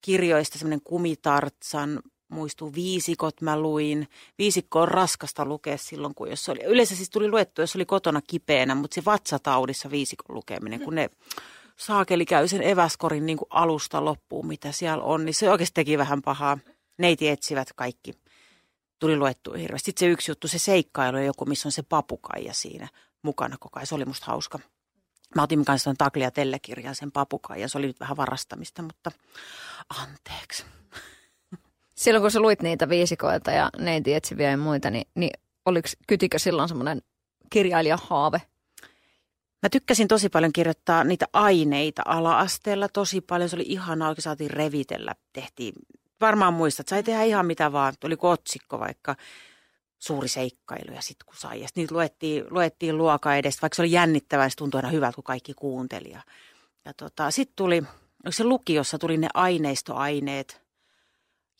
kirjoista 0.00 0.58
semmoinen 0.58 0.80
kumitartsan, 0.84 2.00
muistuu 2.28 2.74
viisikot 2.74 3.40
mä 3.40 3.60
luin. 3.60 4.08
Viisikko 4.38 4.80
on 4.80 4.88
raskasta 4.88 5.44
lukea 5.44 5.76
silloin, 5.76 6.14
kun 6.14 6.30
jos 6.30 6.48
oli, 6.48 6.60
yleensä 6.64 6.96
siis 6.96 7.10
tuli 7.10 7.30
luettu, 7.30 7.60
jos 7.60 7.76
oli 7.76 7.84
kotona 7.84 8.20
kipeänä, 8.26 8.74
mutta 8.74 8.94
se 8.94 9.04
vatsataudissa 9.04 9.90
viisikon 9.90 10.36
lukeminen, 10.36 10.80
kun 10.80 10.94
ne 10.94 11.10
saakeli 11.76 12.26
käy 12.26 12.48
sen 12.48 12.62
eväskorin 12.62 13.26
niin 13.26 13.38
alusta 13.50 14.04
loppuun, 14.04 14.46
mitä 14.46 14.72
siellä 14.72 15.04
on, 15.04 15.24
niin 15.24 15.34
se 15.34 15.50
oikeasti 15.50 15.74
teki 15.74 15.98
vähän 15.98 16.22
pahaa. 16.22 16.58
Neiti 16.98 17.28
etsivät 17.28 17.68
kaikki 17.76 18.12
tuli 18.98 19.16
luettua 19.16 19.56
hirveästi. 19.56 19.86
Sitten 19.86 20.06
se 20.06 20.12
yksi 20.12 20.30
juttu, 20.30 20.48
se 20.48 20.58
seikkailu 20.58 21.16
ja 21.16 21.24
joku, 21.24 21.44
missä 21.44 21.68
on 21.68 21.72
se 21.72 21.82
papukaija 21.82 22.54
siinä 22.54 22.88
mukana 23.22 23.56
koko 23.60 23.78
ajan. 23.78 23.86
Se 23.86 23.94
oli 23.94 24.04
musta 24.04 24.26
hauska. 24.26 24.58
Mä 25.34 25.42
otin 25.42 25.64
kanssa 25.64 25.84
tuon 25.84 25.96
Taklia 25.96 26.30
Telle-kirjan 26.30 26.94
sen 26.94 27.12
papukaija. 27.12 27.68
Se 27.68 27.78
oli 27.78 27.86
nyt 27.86 28.00
vähän 28.00 28.16
varastamista, 28.16 28.82
mutta 28.82 29.10
anteeksi. 30.00 30.64
Silloin 31.94 32.22
kun 32.22 32.30
sä 32.30 32.40
luit 32.40 32.62
niitä 32.62 32.88
viisikoilta 32.88 33.50
ja 33.50 33.70
neiti 33.78 34.14
etsiviä 34.14 34.50
ja 34.50 34.56
muita, 34.56 34.90
niin, 34.90 35.06
niin 35.14 35.30
oliko, 35.66 35.88
kytikö 36.06 36.38
silloin 36.38 36.68
semmoinen 36.68 37.02
kirjailijahaave? 37.50 38.42
Mä 39.62 39.68
tykkäsin 39.68 40.08
tosi 40.08 40.28
paljon 40.28 40.52
kirjoittaa 40.52 41.04
niitä 41.04 41.26
aineita 41.32 42.02
ala-asteella 42.04 42.88
tosi 42.88 43.20
paljon. 43.20 43.48
Se 43.48 43.56
oli 43.56 43.64
ihanaa, 43.66 44.08
oikein 44.08 44.22
saatiin 44.22 44.50
revitellä. 44.50 45.14
Tehtiin 45.32 45.74
varmaan 46.20 46.54
muistat, 46.54 46.88
sai 46.88 47.02
tehdä 47.02 47.22
ihan 47.22 47.46
mitä 47.46 47.72
vaan. 47.72 47.94
Tuli 48.00 48.16
otsikko 48.22 48.78
vaikka 48.78 49.16
suuri 49.98 50.28
seikkailu 50.28 50.94
ja 50.94 51.02
sitten 51.02 51.26
kun 51.26 51.36
sai. 51.36 51.60
Ja 51.60 51.68
sit 51.68 51.76
niitä 51.76 51.94
luettiin, 51.94 52.44
luettiin 52.50 52.98
luoka 52.98 53.36
edestä, 53.36 53.62
vaikka 53.62 53.76
se 53.76 53.82
oli 53.82 53.92
jännittävää, 53.92 54.48
se 54.48 54.56
tuntui 54.56 54.78
aina 54.78 54.88
hyvältä, 54.88 55.14
kun 55.14 55.24
kaikki 55.24 55.54
kuunteli. 55.54 56.10
Ja, 56.10 56.22
ja 56.84 56.94
tota, 56.94 57.30
sitten 57.30 57.56
tuli, 57.56 57.82
se 58.30 58.44
lukiossa 58.44 58.98
tuli 58.98 59.16
ne 59.16 59.28
aineistoaineet, 59.34 60.61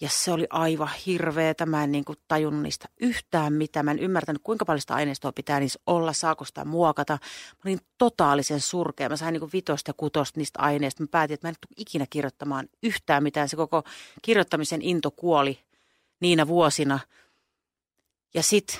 ja 0.02 0.08
se 0.08 0.32
oli 0.32 0.46
aivan 0.50 0.90
hirveä. 1.06 1.54
Mä 1.66 1.84
en 1.84 1.92
niin 1.92 2.04
kuin 2.04 2.18
tajunnut 2.28 2.62
niistä 2.62 2.88
yhtään 3.00 3.52
mitään. 3.52 3.84
Mä 3.84 3.90
en 3.90 3.98
ymmärtänyt, 3.98 4.42
kuinka 4.44 4.64
paljon 4.64 4.80
sitä 4.80 4.94
aineistoa 4.94 5.32
pitää 5.32 5.60
niissä 5.60 5.80
olla, 5.86 6.12
saako 6.12 6.44
sitä 6.44 6.64
muokata. 6.64 7.12
Mä 7.12 7.60
olin 7.64 7.80
totaalisen 7.98 8.60
surkea. 8.60 9.08
Mä 9.08 9.16
sain 9.16 9.32
niin 9.32 9.40
kuin 9.40 9.50
vitosta 9.52 9.88
ja 9.88 9.94
kutosta 9.96 10.40
niistä 10.40 10.60
aineista. 10.60 11.02
Mä 11.02 11.06
päätin, 11.10 11.34
että 11.34 11.46
mä 11.46 11.48
en 11.48 11.54
tule 11.54 11.74
ikinä 11.76 12.06
kirjoittamaan 12.10 12.68
yhtään 12.82 13.22
mitään. 13.22 13.48
Se 13.48 13.56
koko 13.56 13.82
kirjoittamisen 14.22 14.82
into 14.82 15.10
kuoli 15.10 15.58
niinä 16.20 16.46
vuosina. 16.46 16.98
Ja 18.34 18.42
sitten 18.42 18.76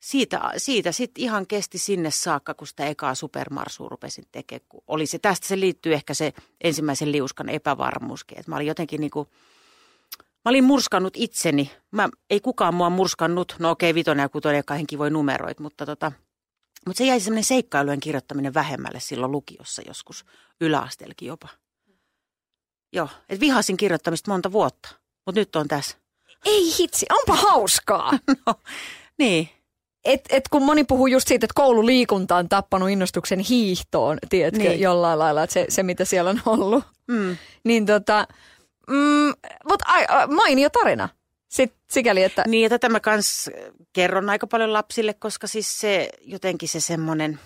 siitä, 0.00 0.52
siitä 0.56 0.92
sitten 0.92 1.24
ihan 1.24 1.46
kesti 1.46 1.78
sinne 1.78 2.10
saakka, 2.10 2.54
kun 2.54 2.66
sitä 2.66 2.86
ekaa 2.86 3.14
supermarsua 3.14 3.88
rupesin 3.88 4.24
tekemään. 4.32 4.66
Oli 4.86 5.06
se, 5.06 5.18
tästä 5.18 5.46
se 5.46 5.60
liittyy 5.60 5.94
ehkä 5.94 6.14
se 6.14 6.32
ensimmäisen 6.60 7.12
liuskan 7.12 7.48
epävarmuuskin. 7.48 8.38
Että 8.38 8.50
mä 8.50 8.56
olin 8.56 8.66
jotenkin 8.66 9.00
niin 9.00 9.10
kuin– 9.10 9.28
Mä 10.44 10.48
olin 10.48 10.64
murskannut 10.64 11.12
itseni. 11.16 11.70
Mä, 11.90 12.08
ei 12.30 12.40
kukaan 12.40 12.74
mua 12.74 12.90
murskannut. 12.90 13.56
No 13.58 13.70
okei, 13.70 13.90
okay, 13.90 13.94
vitonen 13.94 14.22
ja 14.22 14.28
kutonen 14.28 14.56
ja 14.56 14.62
kahden 14.62 14.86
kivoin 14.86 15.12
numeroit, 15.12 15.60
mutta 15.60 15.86
tota, 15.86 16.12
mutta 16.86 16.98
se 16.98 17.04
jäi 17.04 17.20
semmoinen 17.20 17.44
seikkailujen 17.44 18.00
kirjoittaminen 18.00 18.54
vähemmälle 18.54 19.00
silloin 19.00 19.32
lukiossa 19.32 19.82
joskus, 19.86 20.24
yläasteellekin 20.60 21.28
jopa. 21.28 21.48
Joo, 22.92 23.08
että 23.28 23.40
vihasin 23.40 23.76
kirjoittamista 23.76 24.30
monta 24.30 24.52
vuotta, 24.52 24.88
mutta 25.26 25.40
nyt 25.40 25.56
on 25.56 25.68
tässä. 25.68 25.96
Ei 26.44 26.78
hitsi, 26.78 27.06
onpa 27.12 27.42
hauskaa. 27.42 28.12
no, 28.46 28.54
niin. 29.18 29.48
Et, 30.04 30.20
et 30.30 30.48
kun 30.48 30.62
moni 30.62 30.84
puhuu 30.84 31.06
just 31.06 31.28
siitä, 31.28 31.44
että 31.44 31.54
koululiikunta 31.54 32.36
on 32.36 32.48
tappanut 32.48 32.90
innostuksen 32.90 33.38
hiihtoon, 33.38 34.18
tiedätkö, 34.28 34.68
niin. 34.68 34.80
jollain 34.80 35.18
lailla, 35.18 35.42
että 35.42 35.54
se, 35.54 35.66
se 35.68 35.82
mitä 35.82 36.04
siellä 36.04 36.30
on 36.30 36.40
ollut. 36.46 36.84
Mm. 37.08 37.36
Niin 37.64 37.86
tota, 37.86 38.26
mm, 38.90 39.32
mutta 39.68 39.84
mainio 40.28 40.70
tarina. 40.70 41.08
Sitten 41.54 41.80
sikäli, 41.90 42.22
että... 42.22 42.44
Niin, 42.46 42.62
ja 42.62 42.68
tätä 42.68 42.88
mä 42.88 43.00
kans 43.00 43.50
kerron 43.92 44.30
aika 44.30 44.46
paljon 44.46 44.72
lapsille, 44.72 45.14
koska 45.14 45.46
siis 45.46 45.80
se 45.80 46.08
jotenkin 46.20 46.68
se 46.68 46.80
semmoinen, 46.80 47.40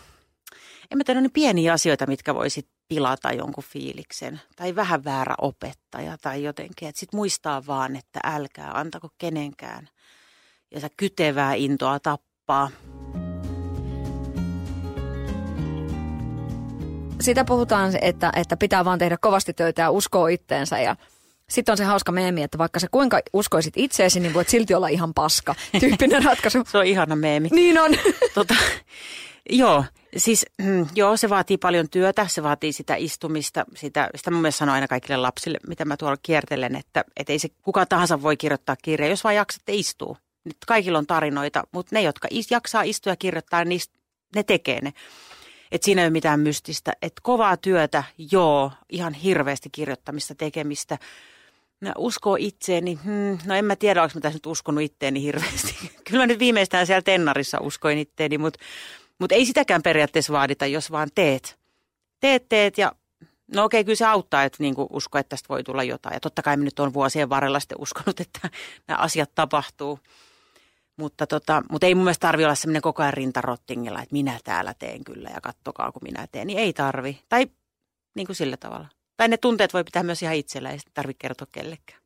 en 0.90 0.98
mä 0.98 1.04
tiedä, 1.04 1.20
niin 1.20 1.30
pieniä 1.30 1.72
asioita, 1.72 2.06
mitkä 2.06 2.34
voisit 2.34 2.68
pilata 2.88 3.32
jonkun 3.32 3.64
fiiliksen. 3.64 4.40
Tai 4.56 4.76
vähän 4.76 5.04
väärä 5.04 5.34
opettaja 5.40 6.18
tai 6.18 6.42
jotenkin. 6.42 6.88
Että 6.88 6.98
sit 6.98 7.12
muistaa 7.12 7.66
vaan, 7.66 7.96
että 7.96 8.20
älkää 8.24 8.70
antako 8.74 9.08
kenenkään. 9.18 9.88
Ja 10.70 10.80
sä 10.80 10.88
kytevää 10.96 11.54
intoa 11.54 12.00
tappaa. 12.00 12.70
Sitä 17.20 17.44
puhutaan, 17.44 17.92
että, 18.02 18.32
että 18.36 18.56
pitää 18.56 18.84
vaan 18.84 18.98
tehdä 18.98 19.16
kovasti 19.20 19.52
töitä 19.52 19.82
ja 19.82 19.90
uskoa 19.90 20.28
itteensä 20.28 20.78
ja– 20.78 20.96
sitten 21.50 21.72
on 21.72 21.76
se 21.76 21.84
hauska 21.84 22.12
meemi, 22.12 22.42
että 22.42 22.58
vaikka 22.58 22.80
sä 22.80 22.86
kuinka 22.90 23.20
uskoisit 23.32 23.74
itseesi, 23.76 24.20
niin 24.20 24.34
voit 24.34 24.48
silti 24.48 24.74
olla 24.74 24.88
ihan 24.88 25.14
paska. 25.14 25.54
Tyyppinen 25.80 26.24
ratkaisu. 26.30 26.62
se 26.66 26.78
on 26.78 26.86
ihana 26.86 27.16
meemi. 27.16 27.48
Niin 27.52 27.80
on. 27.80 27.90
tota, 28.34 28.54
joo, 29.50 29.84
siis 30.16 30.46
mm, 30.58 30.86
joo, 30.94 31.16
se 31.16 31.28
vaatii 31.28 31.58
paljon 31.58 31.90
työtä, 31.90 32.26
se 32.28 32.42
vaatii 32.42 32.72
sitä 32.72 32.94
istumista, 32.96 33.64
sitä, 33.76 34.10
sitä 34.14 34.30
mun 34.30 34.40
mielestä 34.40 34.58
sanon 34.58 34.74
aina 34.74 34.88
kaikille 34.88 35.16
lapsille, 35.16 35.58
mitä 35.68 35.84
mä 35.84 35.96
tuolla 35.96 36.16
kiertelen, 36.22 36.76
että, 36.76 37.04
että 37.16 37.32
ei 37.32 37.38
se 37.38 37.48
kuka 37.62 37.86
tahansa 37.86 38.22
voi 38.22 38.36
kirjoittaa 38.36 38.76
kirjaa, 38.82 39.10
jos 39.10 39.24
vaan 39.24 39.34
jaksatte 39.34 39.74
istua. 39.74 40.16
Nyt 40.44 40.56
kaikilla 40.66 40.98
on 40.98 41.06
tarinoita, 41.06 41.62
mutta 41.72 41.96
ne, 41.96 42.02
jotka 42.02 42.28
is, 42.30 42.50
jaksaa 42.50 42.82
istua 42.82 43.12
ja 43.12 43.16
kirjoittaa, 43.16 43.64
niin 43.64 43.80
ne 44.36 44.42
tekee 44.42 44.80
ne. 44.80 44.92
Et 45.72 45.82
siinä 45.82 46.02
ei 46.02 46.06
ole 46.06 46.12
mitään 46.12 46.40
mystistä. 46.40 46.92
Et 47.02 47.12
kovaa 47.22 47.56
työtä, 47.56 48.04
joo, 48.32 48.72
ihan 48.90 49.14
hirveästi 49.14 49.68
kirjoittamista, 49.72 50.34
tekemistä– 50.34 50.98
No, 51.80 51.92
uskoo 51.98 52.36
itseeni. 52.40 52.98
Hmm, 53.04 53.38
no 53.46 53.54
en 53.54 53.64
mä 53.64 53.76
tiedä, 53.76 54.02
onko 54.02 54.12
mä 54.14 54.20
tässä 54.20 54.36
nyt 54.36 54.46
uskonut 54.46 54.82
itteeni 54.82 55.22
hirveästi. 55.22 55.74
Kyllä 56.08 56.22
mä 56.22 56.26
nyt 56.26 56.38
viimeistään 56.38 56.86
siellä 56.86 57.02
tennarissa 57.02 57.58
uskoin 57.60 57.98
itteeni, 57.98 58.38
mutta, 58.38 58.64
mutta 59.18 59.34
ei 59.34 59.46
sitäkään 59.46 59.82
periaatteessa 59.82 60.32
vaadita, 60.32 60.66
jos 60.66 60.90
vaan 60.90 61.08
teet. 61.14 61.58
Teet, 62.20 62.48
teet 62.48 62.78
ja 62.78 62.92
no 63.54 63.64
okei, 63.64 63.84
kyllä 63.84 63.96
se 63.96 64.06
auttaa, 64.06 64.44
että 64.44 64.56
niin 64.60 64.74
usko, 64.90 65.18
että 65.18 65.28
tästä 65.28 65.48
voi 65.48 65.64
tulla 65.64 65.82
jotain. 65.82 66.14
Ja 66.14 66.20
totta 66.20 66.42
kai 66.42 66.56
mä 66.56 66.64
nyt 66.64 66.78
on 66.78 66.94
vuosien 66.94 67.28
varrella 67.28 67.60
sitten 67.60 67.80
uskonut, 67.80 68.20
että 68.20 68.50
nämä 68.88 68.98
asiat 68.98 69.30
tapahtuu. 69.34 69.98
Mutta, 70.96 71.26
tota, 71.26 71.62
mutta 71.70 71.86
ei 71.86 71.94
mun 71.94 72.04
mielestä 72.04 72.26
tarvi 72.26 72.44
olla 72.44 72.54
semmoinen 72.54 72.82
koko 72.82 73.02
ajan 73.02 73.14
rintarottingilla, 73.14 74.02
että 74.02 74.12
minä 74.12 74.38
täällä 74.44 74.74
teen 74.74 75.04
kyllä 75.04 75.30
ja 75.34 75.40
kattokaa 75.40 75.92
kun 75.92 76.02
minä 76.04 76.26
teen. 76.32 76.46
Niin 76.46 76.58
ei 76.58 76.72
tarvi. 76.72 77.20
Tai 77.28 77.46
niin 78.14 78.26
kuin 78.26 78.36
sillä 78.36 78.56
tavalla. 78.56 78.97
Tai 79.18 79.28
ne 79.28 79.36
tunteet 79.36 79.74
voi 79.74 79.84
pitää 79.84 80.02
myös 80.02 80.22
ihan 80.22 80.34
itsellä, 80.34 80.70
ei 80.70 80.78
tarvitse 80.94 81.18
kertoa 81.18 81.48
kellekään. 81.52 82.00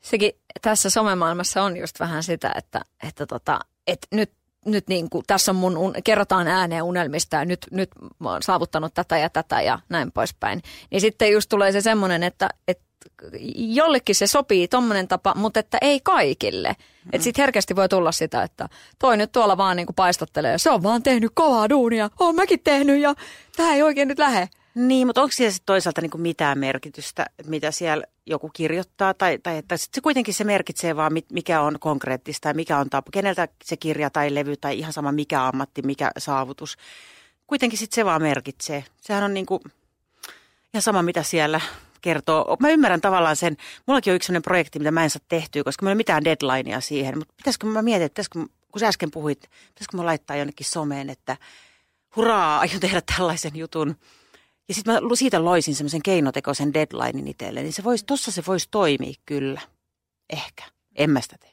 Sekin 0.00 0.32
tässä 0.62 0.90
somemaailmassa 0.90 1.62
on 1.62 1.76
just 1.76 2.00
vähän 2.00 2.22
sitä, 2.22 2.52
että, 2.56 2.80
että, 3.08 3.26
tota, 3.26 3.60
että 3.86 4.06
nyt, 4.10 4.30
nyt 4.66 4.88
niin 4.88 5.10
kuin, 5.10 5.24
tässä 5.26 5.52
on 5.52 5.56
mun, 5.56 5.76
un, 5.76 5.94
kerrotaan 6.04 6.48
ääneen 6.48 6.82
unelmista 6.82 7.36
ja 7.36 7.44
nyt, 7.44 7.66
nyt 7.70 7.90
mä 8.18 8.30
oon 8.30 8.42
saavuttanut 8.42 8.94
tätä 8.94 9.18
ja 9.18 9.30
tätä 9.30 9.62
ja 9.62 9.78
näin 9.88 10.12
poispäin. 10.12 10.62
Niin 10.90 11.00
sitten 11.00 11.32
just 11.32 11.48
tulee 11.48 11.72
se 11.72 11.80
semmoinen, 11.80 12.22
että, 12.22 12.48
että 12.68 12.84
jollekin 13.54 14.14
se 14.14 14.26
sopii 14.26 14.68
tommonen 14.68 15.08
tapa, 15.08 15.34
mutta 15.36 15.60
että 15.60 15.78
ei 15.80 16.00
kaikille. 16.00 16.68
Mm. 16.68 17.10
Että 17.12 17.24
sitten 17.24 17.42
herkästi 17.42 17.76
voi 17.76 17.88
tulla 17.88 18.12
sitä, 18.12 18.42
että 18.42 18.68
toi 18.98 19.16
nyt 19.16 19.32
tuolla 19.32 19.56
vaan 19.56 19.76
niinku 19.76 19.92
paistottelee. 19.92 20.58
Se 20.58 20.70
on 20.70 20.82
vaan 20.82 21.02
tehnyt 21.02 21.32
kovaa 21.34 21.68
duunia. 21.68 22.10
Oon 22.20 22.34
mäkin 22.34 22.60
tehnyt 22.64 23.00
ja 23.00 23.14
tämä 23.56 23.74
ei 23.74 23.82
oikein 23.82 24.08
nyt 24.08 24.18
lähe. 24.18 24.48
Niin, 24.74 25.06
mutta 25.06 25.22
onko 25.22 25.32
siellä 25.32 25.56
toisaalta 25.66 26.00
niin 26.00 26.10
kuin 26.10 26.22
mitään 26.22 26.58
merkitystä, 26.58 27.26
mitä 27.46 27.70
siellä 27.70 28.04
joku 28.26 28.50
kirjoittaa, 28.52 29.14
tai, 29.14 29.38
tai 29.42 29.58
että 29.58 29.76
se 29.76 30.00
kuitenkin 30.02 30.34
se 30.34 30.44
merkitsee 30.44 30.96
vaan, 30.96 31.12
mikä 31.32 31.60
on 31.60 31.78
konkreettista 31.80 32.48
ja 32.48 32.54
mikä 32.54 32.78
on 32.78 32.90
tapa, 32.90 33.10
keneltä 33.12 33.48
se 33.64 33.76
kirja 33.76 34.10
tai 34.10 34.34
levy 34.34 34.56
tai 34.56 34.78
ihan 34.78 34.92
sama 34.92 35.12
mikä 35.12 35.46
ammatti, 35.46 35.82
mikä 35.82 36.10
saavutus. 36.18 36.76
Kuitenkin 37.46 37.78
sitten 37.78 37.94
se 37.94 38.04
vaan 38.04 38.22
merkitsee. 38.22 38.84
Sehän 39.00 39.24
on 39.24 39.34
niin 39.34 39.46
kuin 39.46 39.62
ihan 40.74 40.82
sama, 40.82 41.02
mitä 41.02 41.22
siellä 41.22 41.60
kertoo. 42.00 42.56
Mä 42.60 42.68
ymmärrän 42.68 43.00
tavallaan 43.00 43.36
sen, 43.36 43.56
mullakin 43.86 44.10
on 44.10 44.16
yksi 44.16 44.26
sellainen 44.26 44.42
projekti, 44.42 44.78
mitä 44.78 44.90
mä 44.90 45.04
en 45.04 45.10
saa 45.10 45.24
tehtyä, 45.28 45.64
koska 45.64 45.84
meillä 45.84 45.92
ei 45.92 45.94
ole 45.94 46.00
mitään 46.00 46.24
deadlinea 46.24 46.80
siihen, 46.80 47.18
mutta 47.18 47.34
pitäisikö 47.36 47.66
mä 47.66 47.82
mietin, 47.82 48.06
että 48.06 48.12
pitäisikö, 48.12 48.38
kun 48.72 48.80
sä 48.80 48.88
äsken 48.88 49.10
puhuit, 49.10 49.40
pitäisikö 49.40 49.96
mä 49.96 50.06
laittaa 50.06 50.36
jonnekin 50.36 50.66
someen, 50.66 51.10
että 51.10 51.36
hurraa, 52.16 52.58
aion 52.58 52.80
tehdä 52.80 53.02
tällaisen 53.16 53.56
jutun– 53.56 53.96
ja 54.68 54.74
sitten 54.74 54.94
mä 54.94 55.00
siitä 55.14 55.44
loisin 55.44 55.74
semmoisen 55.74 56.02
keinotekoisen 56.02 56.74
deadlinein 56.74 57.28
itselle, 57.28 57.62
niin 57.62 57.72
se 57.72 57.84
vois, 57.84 58.04
tossa 58.04 58.30
se 58.30 58.42
voisi 58.46 58.68
toimia 58.70 59.14
kyllä. 59.26 59.60
Ehkä. 60.30 60.64
En 60.94 61.10
mä 61.10 61.20
sitä 61.20 61.36
tee. 61.40 61.50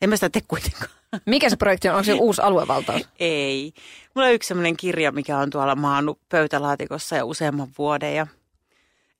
En 0.00 0.08
mä 0.08 0.16
sitä 0.16 0.30
tee 0.30 0.42
kuitenkaan. 0.48 0.90
Mikä 1.26 1.50
se 1.50 1.56
projekti 1.56 1.88
on? 1.88 1.94
Onko 1.94 2.04
se 2.04 2.12
uusi 2.12 2.42
aluevaltaus? 2.42 3.08
Ei. 3.18 3.72
Mulla 4.14 4.28
on 4.28 4.34
yksi 4.34 4.46
semmoinen 4.48 4.76
kirja, 4.76 5.12
mikä 5.12 5.38
on 5.38 5.50
tuolla 5.50 5.76
maannut 5.76 6.18
pöytälaatikossa 6.28 7.16
jo 7.16 7.26
useamman 7.26 7.68
vuoden 7.78 8.16
ja 8.16 8.26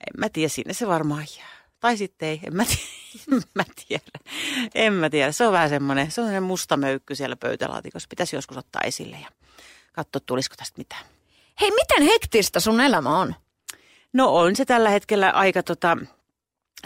en 0.01 0.21
mä 0.21 0.29
tiedä, 0.29 0.49
sinne 0.49 0.75
se 0.75 0.87
varmaan 0.87 1.27
jää. 1.39 1.63
Tai 1.81 1.97
sitten 1.97 2.29
ei, 2.29 2.41
en 2.47 2.57
mä 2.57 2.65
tiedä. 2.65 2.83
en 3.33 3.43
mä 3.55 3.65
tiedä. 3.89 4.05
En 4.75 4.93
mä 4.93 5.11
tiedä. 5.11 5.33
Se 5.33 5.47
on 5.47 5.53
vähän 5.53 5.69
semmoinen, 5.69 6.11
se 6.11 6.21
on 6.21 6.27
semmoinen 6.27 6.43
musta 6.43 6.77
möykky 6.77 7.15
siellä 7.15 7.37
pöytälaatikossa. 7.37 8.09
Pitäisi 8.09 8.37
joskus 8.37 8.57
ottaa 8.57 8.83
esille 8.83 9.17
ja 9.17 9.29
katsoa, 9.93 10.21
tulisiko 10.27 10.57
tästä 10.57 10.79
mitään. 10.79 11.05
Hei, 11.61 11.71
miten 11.71 12.03
hektistä 12.03 12.61
sun 12.61 12.81
elämä 12.81 13.19
on? 13.19 13.35
No 14.13 14.37
on 14.37 14.57
se 14.57 14.65
tällä 14.65 14.91
hetkellä 14.91 15.31
aika 15.31 15.63
tota, 15.63 15.99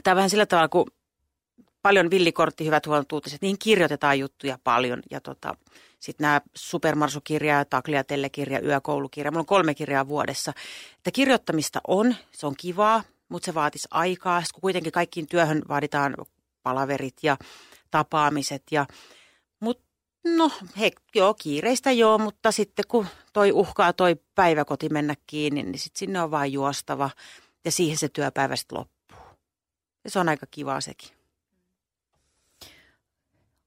tämä 0.03 0.17
vähän 0.17 0.31
sillä 0.31 0.47
tavalla, 0.47 0.69
kun 0.69 0.91
paljon 1.83 2.11
villikortti, 2.11 2.67
hyvät 2.67 2.87
huonot 2.87 3.13
uutiset, 3.13 3.43
niin 3.43 3.59
kirjoitetaan 3.59 4.19
juttuja 4.19 4.59
paljon. 4.65 5.03
Ja 5.11 5.21
tota, 5.21 5.55
sitten 6.01 6.25
nämä 6.25 6.41
supermarsukirja, 6.55 7.65
takliatelekirja, 7.65 8.61
yökoulukirja, 8.61 9.31
mulla 9.31 9.41
on 9.41 9.47
kolme 9.47 9.75
kirjaa 9.75 10.09
vuodessa. 10.09 10.53
Että 10.97 11.11
kirjoittamista 11.11 11.81
on, 11.89 12.15
se 12.33 12.47
on 12.47 12.55
kivaa, 12.59 13.03
mutta 13.29 13.47
se 13.47 13.55
vaatisi 13.55 13.89
aikaa, 13.91 14.43
kun 14.55 14.61
kuitenkin 14.61 14.93
kaikkiin 14.93 15.27
työhön 15.27 15.63
vaaditaan 15.69 16.17
palaverit 16.63 17.17
ja 17.23 17.37
tapaamiset 17.91 18.63
ja 18.71 18.87
No, 20.35 20.51
he, 20.81 20.91
joo, 21.15 21.35
kiireistä 21.35 21.93
joo, 21.93 22.19
mutta 22.19 22.53
sitten 22.53 22.85
kun 22.89 23.07
toi 23.33 23.53
uhkaa 23.53 23.93
toi 23.93 24.17
päiväkoti 24.35 24.89
mennä 24.89 25.15
kiinni, 25.27 25.63
niin 25.63 25.79
sitten 25.79 25.99
sinne 25.99 26.21
on 26.21 26.31
vain 26.31 26.53
juostava 26.53 27.11
ja 27.65 27.73
siihen 27.73 27.97
se 27.97 28.09
työpäivä 28.09 28.57
sitten 28.57 28.79
loppuu. 28.79 29.19
Ja 30.05 30.11
se 30.11 30.19
on 30.19 30.29
aika 30.29 30.47
kiva 30.51 30.81
sekin. 30.81 31.09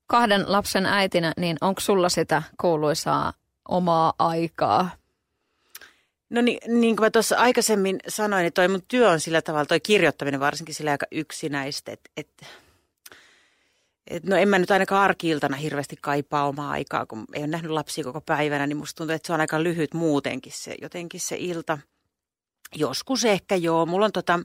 Kahden 0.08 0.52
lapsen 0.52 0.86
äitinä, 0.86 1.34
niin 1.38 1.58
onko 1.62 1.82
sulla 1.82 2.10
sitä 2.10 2.44
kuuluisaa 2.62 3.34
omaa 3.70 4.14
aikaa? 4.20 4.90
No 6.30 6.42
niin, 6.42 6.60
niin 6.82 6.96
kuin 6.96 7.06
mä 7.06 7.12
tuossa 7.12 7.38
aikaisemmin 7.38 8.00
sanoin, 8.08 8.44
niin 8.44 8.54
toi 8.54 8.68
mun 8.68 8.84
työ 8.88 9.10
on 9.10 9.20
sillä 9.20 9.42
tavalla, 9.42 9.66
toi 9.66 9.80
kirjoittaminen 9.80 10.40
varsinkin 10.40 10.76
sillä 10.76 10.92
aika 10.92 11.06
yksinäistä, 11.12 11.92
että, 11.92 12.10
että 12.18 12.46
et 12.46 12.69
no 14.24 14.36
en 14.36 14.50
mä 14.50 14.60
nyt 14.60 14.72
ainakaan 14.72 15.04
arkiiltana 15.04 15.58
hirveästi 15.58 15.96
kaipaa 16.02 16.48
omaa 16.48 16.72
aikaa, 16.72 17.06
kun 17.06 17.26
ei 17.34 17.42
ole 17.42 17.48
nähnyt 17.48 17.72
lapsia 17.72 18.04
koko 18.04 18.22
päivänä, 18.22 18.68
niin 18.68 18.78
musta 18.78 18.98
tuntuu, 18.98 19.16
että 19.16 19.28
se 19.28 19.34
on 19.34 19.42
aika 19.42 19.64
lyhyt 19.64 19.94
muutenkin 19.94 20.54
se, 20.56 20.76
jotenkin 20.82 21.20
se 21.20 21.36
ilta. 21.40 21.78
Joskus 22.76 23.26
ehkä 23.26 23.56
joo. 23.56 23.86
Mulla 23.86 24.06
on 24.06 24.12
tota, 24.12 24.40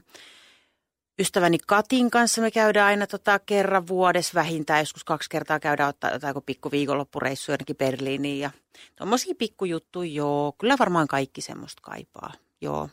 ystäväni 1.19 1.57
Katin 1.67 2.11
kanssa 2.11 2.41
me 2.41 2.51
käydään 2.51 2.87
aina 2.87 3.07
tota 3.07 3.39
kerran 3.39 3.87
vuodessa 3.87 4.31
vähintään, 4.35 4.79
joskus 4.79 5.03
kaksi 5.03 5.29
kertaa 5.29 5.59
käydään 5.59 5.89
ottaa 5.89 6.11
jotain 6.11 6.35
pikku 6.45 6.71
viikonloppureissu 6.71 7.51
jonnekin 7.51 7.75
Berliiniin 7.75 8.39
ja 8.39 8.51
tuommoisia 8.95 9.35
pikkujuttuja, 9.37 10.11
joo. 10.11 10.55
Kyllä 10.57 10.75
varmaan 10.79 11.07
kaikki 11.07 11.41
semmoista 11.41 11.81
kaipaa, 11.81 12.33
joo, 12.61 12.89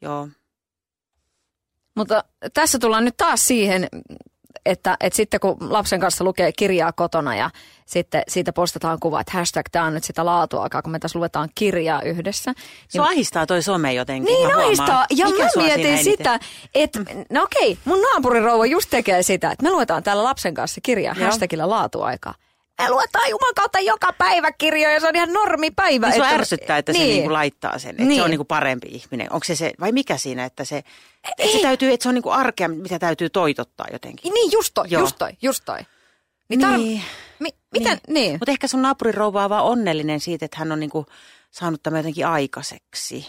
joo. 0.00 0.28
Mutta 1.94 2.24
tässä 2.54 2.78
tullaan 2.78 3.04
nyt 3.04 3.16
taas 3.16 3.46
siihen, 3.46 3.88
että, 4.66 4.96
että 5.00 5.16
sitten 5.16 5.40
kun 5.40 5.56
lapsen 5.60 6.00
kanssa 6.00 6.24
lukee 6.24 6.52
kirjaa 6.52 6.92
kotona 6.92 7.36
ja 7.36 7.50
sitten 7.86 8.22
siitä 8.28 8.52
postataan 8.52 9.00
kuva, 9.00 9.20
että 9.20 9.32
hashtag 9.32 9.66
tämä 9.72 9.84
on 9.84 9.94
nyt 9.94 10.04
sitä 10.04 10.26
laatuaikaa, 10.26 10.82
kun 10.82 10.92
me 10.92 10.98
tässä 10.98 11.18
luetaan 11.18 11.48
kirjaa 11.54 12.02
yhdessä. 12.02 12.52
Se 12.88 12.98
niin, 12.98 13.08
ahistaa 13.08 13.46
toi 13.46 13.62
some 13.62 13.94
jotenkin. 13.94 14.34
Niin 14.34 14.54
ahistaa. 14.56 15.06
Ja 15.10 15.26
Mikä 15.26 15.44
mä 15.44 15.62
mietin 15.62 16.04
sitä, 16.04 16.40
että 16.74 17.00
no 17.30 17.42
okei, 17.42 17.78
mun 17.84 18.02
naapurirouva 18.02 18.66
just 18.66 18.90
tekee 18.90 19.22
sitä, 19.22 19.50
että 19.50 19.62
me 19.62 19.70
luetaan 19.70 20.02
täällä 20.02 20.24
lapsen 20.24 20.54
kanssa 20.54 20.80
kirjaa 20.80 21.14
hashtagillä 21.14 21.70
laatuaikaa 21.70 22.34
me 22.84 22.90
luetaan 22.90 23.30
Juman 23.30 23.54
kautta 23.54 23.80
joka 23.80 24.12
päivä 24.12 24.52
kirjoja, 24.52 25.00
se 25.00 25.08
on 25.08 25.16
ihan 25.16 25.32
normipäivä. 25.32 26.08
Niin 26.08 26.22
se 26.24 26.34
ärsyttää, 26.34 26.78
että 26.78 26.92
niin. 26.92 27.02
se 27.02 27.12
niinku 27.12 27.32
laittaa 27.32 27.78
sen, 27.78 27.90
että 27.90 28.02
niin. 28.02 28.16
se 28.16 28.22
on 28.22 28.30
niinku 28.30 28.44
parempi 28.44 28.88
ihminen. 28.90 29.32
Onko 29.32 29.44
se 29.44 29.56
se, 29.56 29.72
vai 29.80 29.92
mikä 29.92 30.16
siinä, 30.16 30.44
että 30.44 30.64
se, 30.64 30.82
että 31.38 31.52
se 31.52 31.62
täytyy, 31.62 31.92
että 31.92 32.02
se 32.02 32.08
on 32.08 32.14
niinku 32.14 32.30
arkea, 32.30 32.68
mitä 32.68 32.98
täytyy 32.98 33.30
toitottaa 33.30 33.86
jotenkin. 33.92 34.34
Niin, 34.34 34.52
just 34.52 34.70
toi, 34.74 34.86
Joo. 34.90 35.00
just 35.00 35.16
toi, 35.18 35.30
just 35.42 35.62
toi. 35.64 35.78
Niin, 36.48 36.60
tar- 36.60 36.76
niin. 36.76 37.02
Mi- 37.38 37.54
miten, 37.72 38.00
niin. 38.06 38.14
niin. 38.14 38.32
Mutta 38.32 38.50
ehkä 38.50 38.68
sun 38.68 38.82
naapurirouva 38.82 39.44
on 39.44 39.50
vaan 39.50 39.64
onnellinen 39.64 40.20
siitä, 40.20 40.44
että 40.44 40.56
hän 40.58 40.72
on 40.72 40.80
niinku 40.80 41.06
saanut 41.50 41.82
tämän 41.82 41.98
jotenkin 41.98 42.26
aikaiseksi. 42.26 43.26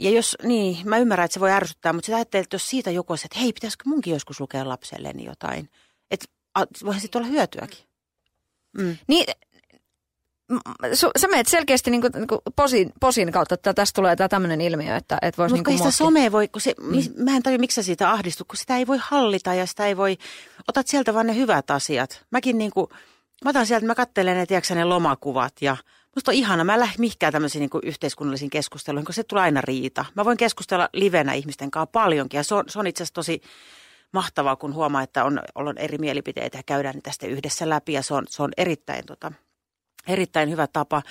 Ja 0.00 0.10
jos, 0.10 0.36
niin, 0.42 0.88
mä 0.88 0.98
ymmärrän, 0.98 1.24
että 1.24 1.34
se 1.34 1.40
voi 1.40 1.50
ärsyttää, 1.50 1.92
mutta 1.92 2.06
sitä 2.06 2.16
ajattelee, 2.16 2.42
että 2.42 2.54
jos 2.54 2.70
siitä 2.70 2.90
joku 2.90 3.12
olisi, 3.12 3.26
että 3.26 3.38
hei, 3.38 3.52
pitäisikö 3.52 3.82
munkin 3.86 4.12
joskus 4.12 4.40
lukea 4.40 4.68
lapselleni 4.68 5.24
jotain. 5.24 5.70
Että 6.10 6.26
voihan 6.84 7.00
sitten 7.00 7.22
olla 7.22 7.30
hyötyäkin. 7.30 7.87
Mm. 8.78 8.96
Niin, 9.06 9.26
su, 10.94 11.10
sä 11.18 11.28
menet 11.28 11.46
selkeästi 11.46 11.90
niin 11.90 12.00
kuin, 12.00 12.12
niin 12.14 12.26
kuin 12.26 12.40
posin, 12.56 12.92
posin 13.00 13.32
kautta, 13.32 13.54
että 13.54 13.74
tästä 13.74 13.96
tulee 13.96 14.16
tämmöinen 14.16 14.60
ilmiö, 14.60 14.96
että, 14.96 15.18
että 15.22 15.42
voisi 15.42 15.54
Mutta 15.54 15.70
niin 15.70 15.78
sitä 15.78 15.90
somea 15.90 16.32
voi, 16.32 16.48
kun 16.48 16.60
se, 16.60 16.74
mm. 16.80 17.24
mä 17.24 17.36
en 17.36 17.42
tajua, 17.42 17.58
miksi 17.58 17.74
sä 17.74 17.82
siitä 17.82 18.10
ahdistut, 18.10 18.48
kun 18.48 18.56
sitä 18.56 18.76
ei 18.76 18.86
voi 18.86 18.98
hallita 19.00 19.54
ja 19.54 19.66
sitä 19.66 19.86
ei 19.86 19.96
voi, 19.96 20.16
otat 20.68 20.86
sieltä 20.86 21.14
vaan 21.14 21.26
ne 21.26 21.34
hyvät 21.34 21.70
asiat. 21.70 22.24
Mäkin 22.30 22.58
niin 22.58 22.70
kuin, 22.70 22.86
mä 23.44 23.50
otan 23.50 23.66
sieltä, 23.66 23.86
mä 23.86 23.94
katselen 23.94 24.36
ne, 24.36 24.46
tiedätkö, 24.46 24.74
ne 24.74 24.84
lomakuvat 24.84 25.52
ja 25.60 25.76
musta 26.16 26.30
on 26.30 26.34
ihana, 26.34 26.64
mä 26.64 26.74
en 26.74 26.80
lähde 26.80 26.94
mihinkään 26.98 27.32
tämmöisiin 27.32 27.60
niin 27.60 27.82
yhteiskunnallisiin 27.82 28.50
keskusteluihin, 28.50 29.06
kun 29.06 29.14
se 29.14 29.24
tulee 29.24 29.42
aina 29.42 29.60
riita. 29.60 30.04
Mä 30.14 30.24
voin 30.24 30.36
keskustella 30.36 30.88
livenä 30.92 31.32
ihmisten 31.32 31.70
kanssa 31.70 31.90
paljonkin 31.92 32.38
ja 32.38 32.44
se 32.44 32.54
on, 32.54 32.64
se 32.68 32.78
on 32.78 32.86
itse 32.86 33.02
asiassa 33.02 33.14
tosi 33.14 33.42
mahtavaa, 34.12 34.56
kun 34.56 34.74
huomaa, 34.74 35.02
että 35.02 35.24
on, 35.24 35.40
on 35.54 35.78
eri 35.78 35.98
mielipiteitä 35.98 36.58
ja 36.58 36.62
käydään 36.62 37.02
tästä 37.02 37.26
yhdessä 37.26 37.68
läpi 37.68 37.92
ja 37.92 38.02
se 38.02 38.14
on, 38.14 38.24
se 38.28 38.42
on 38.42 38.50
erittäin, 38.56 39.06
tota, 39.06 39.32
erittäin 40.06 40.50
hyvä 40.50 40.66
tapa. 40.66 41.02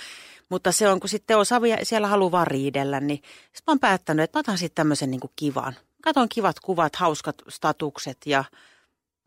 Mutta 0.50 0.72
se 0.72 0.90
on, 0.90 1.00
kun 1.00 1.10
sitten 1.10 1.38
osa 1.38 1.62
siellä 1.84 2.08
haluaa 2.08 2.32
vaan 2.32 2.48
riidellä, 2.48 3.00
niin 3.00 3.18
sitten 3.44 3.64
mä 3.68 3.72
oon 3.72 3.80
päättänyt, 3.80 4.24
että 4.24 4.38
mä 4.38 4.40
otan 4.40 4.58
sitten 4.58 4.76
tämmöisen 4.76 5.12
niin 5.12 5.22
kivan. 5.36 5.76
Katon 6.04 6.30
kivat 6.30 6.60
kuvat, 6.60 6.96
hauskat 6.96 7.36
statukset 7.50 8.18
ja 8.26 8.44